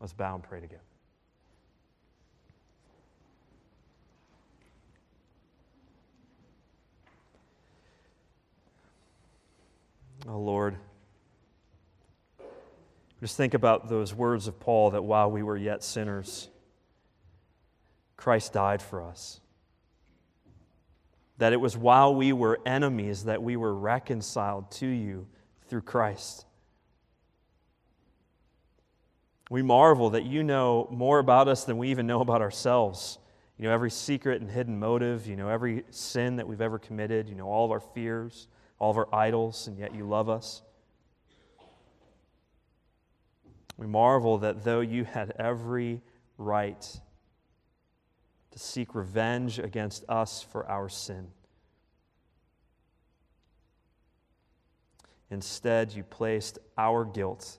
Let's 0.00 0.12
bow 0.12 0.34
and 0.34 0.42
pray 0.42 0.60
together. 0.60 0.82
Oh 10.28 10.38
Lord, 10.38 10.76
just 13.20 13.36
think 13.36 13.54
about 13.54 13.88
those 13.88 14.14
words 14.14 14.46
of 14.46 14.60
Paul 14.60 14.90
that 14.90 15.02
while 15.02 15.30
we 15.30 15.42
were 15.42 15.56
yet 15.56 15.82
sinners, 15.82 16.48
Christ 18.16 18.52
died 18.52 18.82
for 18.82 19.02
us. 19.02 19.40
That 21.40 21.54
it 21.54 21.60
was 21.60 21.76
while 21.76 22.14
we 22.14 22.32
were 22.34 22.60
enemies 22.66 23.24
that 23.24 23.42
we 23.42 23.56
were 23.56 23.74
reconciled 23.74 24.70
to 24.72 24.86
you 24.86 25.26
through 25.68 25.80
Christ. 25.82 26.44
We 29.48 29.62
marvel 29.62 30.10
that 30.10 30.24
you 30.24 30.42
know 30.42 30.86
more 30.90 31.18
about 31.18 31.48
us 31.48 31.64
than 31.64 31.78
we 31.78 31.88
even 31.90 32.06
know 32.06 32.20
about 32.20 32.42
ourselves. 32.42 33.18
You 33.56 33.64
know 33.64 33.72
every 33.72 33.90
secret 33.90 34.42
and 34.42 34.50
hidden 34.50 34.78
motive. 34.78 35.26
You 35.26 35.34
know 35.34 35.48
every 35.48 35.84
sin 35.90 36.36
that 36.36 36.46
we've 36.46 36.60
ever 36.60 36.78
committed. 36.78 37.28
You 37.28 37.36
know 37.36 37.48
all 37.48 37.64
of 37.64 37.70
our 37.70 37.80
fears, 37.80 38.46
all 38.78 38.90
of 38.90 38.98
our 38.98 39.08
idols, 39.14 39.66
and 39.66 39.78
yet 39.78 39.94
you 39.94 40.04
love 40.04 40.28
us. 40.28 40.60
We 43.78 43.86
marvel 43.86 44.36
that 44.38 44.62
though 44.62 44.80
you 44.80 45.04
had 45.04 45.32
every 45.38 46.02
right 46.36 47.00
to 48.50 48.58
seek 48.58 48.94
revenge 48.94 49.58
against 49.58 50.04
us 50.08 50.42
for 50.42 50.68
our 50.68 50.88
sin, 50.88 51.28
instead 55.30 55.92
you 55.92 56.02
placed 56.02 56.58
our 56.76 57.04
guilt 57.04 57.58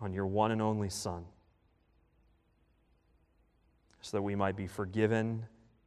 on 0.00 0.12
your 0.12 0.26
one 0.26 0.50
and 0.50 0.62
only 0.62 0.88
Son 0.88 1.24
so 4.00 4.16
that 4.16 4.22
we 4.22 4.34
might 4.34 4.56
be 4.56 4.66
forgiven, 4.66 5.46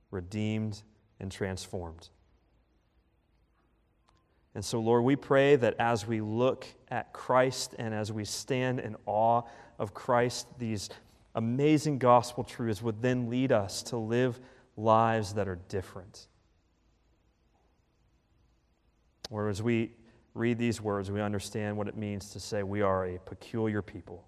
redeemed, 0.09 0.81
and 1.19 1.31
transformed. 1.31 2.09
And 4.55 4.63
so, 4.63 4.79
Lord, 4.79 5.03
we 5.03 5.17
pray 5.17 5.57
that 5.57 5.75
as 5.79 6.07
we 6.07 6.21
look 6.21 6.65
at 6.89 7.11
Christ 7.11 7.75
and 7.77 7.93
as 7.93 8.13
we 8.13 8.23
stand 8.23 8.79
in 8.79 8.95
awe 9.05 9.41
of 9.77 9.93
Christ, 9.93 10.47
these 10.57 10.89
amazing 11.35 11.99
gospel 11.99 12.43
truths 12.43 12.81
would 12.81 13.01
then 13.01 13.29
lead 13.29 13.51
us 13.51 13.83
to 13.83 13.97
live 13.97 14.39
lives 14.77 15.33
that 15.33 15.47
are 15.47 15.59
different. 15.69 16.27
Or 19.29 19.49
as 19.49 19.61
we 19.61 19.91
read 20.33 20.57
these 20.57 20.81
words, 20.81 21.11
we 21.11 21.21
understand 21.21 21.77
what 21.77 21.87
it 21.87 21.95
means 21.95 22.31
to 22.31 22.39
say 22.39 22.63
we 22.63 22.81
are 22.81 23.05
a 23.05 23.19
peculiar 23.19 23.81
people. 23.81 24.27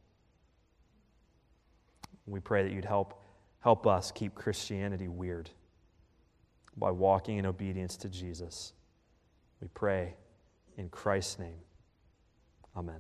We 2.26 2.42
pray 2.42 2.64
that 2.64 2.74
you'd 2.74 2.86
help, 2.86 3.24
help 3.62 3.88
us 3.88 4.12
keep 4.12 4.36
Christianity 4.36 5.08
weird 5.08 5.50
by 6.76 6.92
walking 6.92 7.38
in 7.38 7.46
obedience 7.46 7.96
to 7.98 8.10
Jesus. 8.10 8.74
We 9.62 9.70
pray 9.74 10.16
in 10.78 10.90
Christ's 10.90 11.40
name. 11.40 11.60
Amen. 12.76 13.00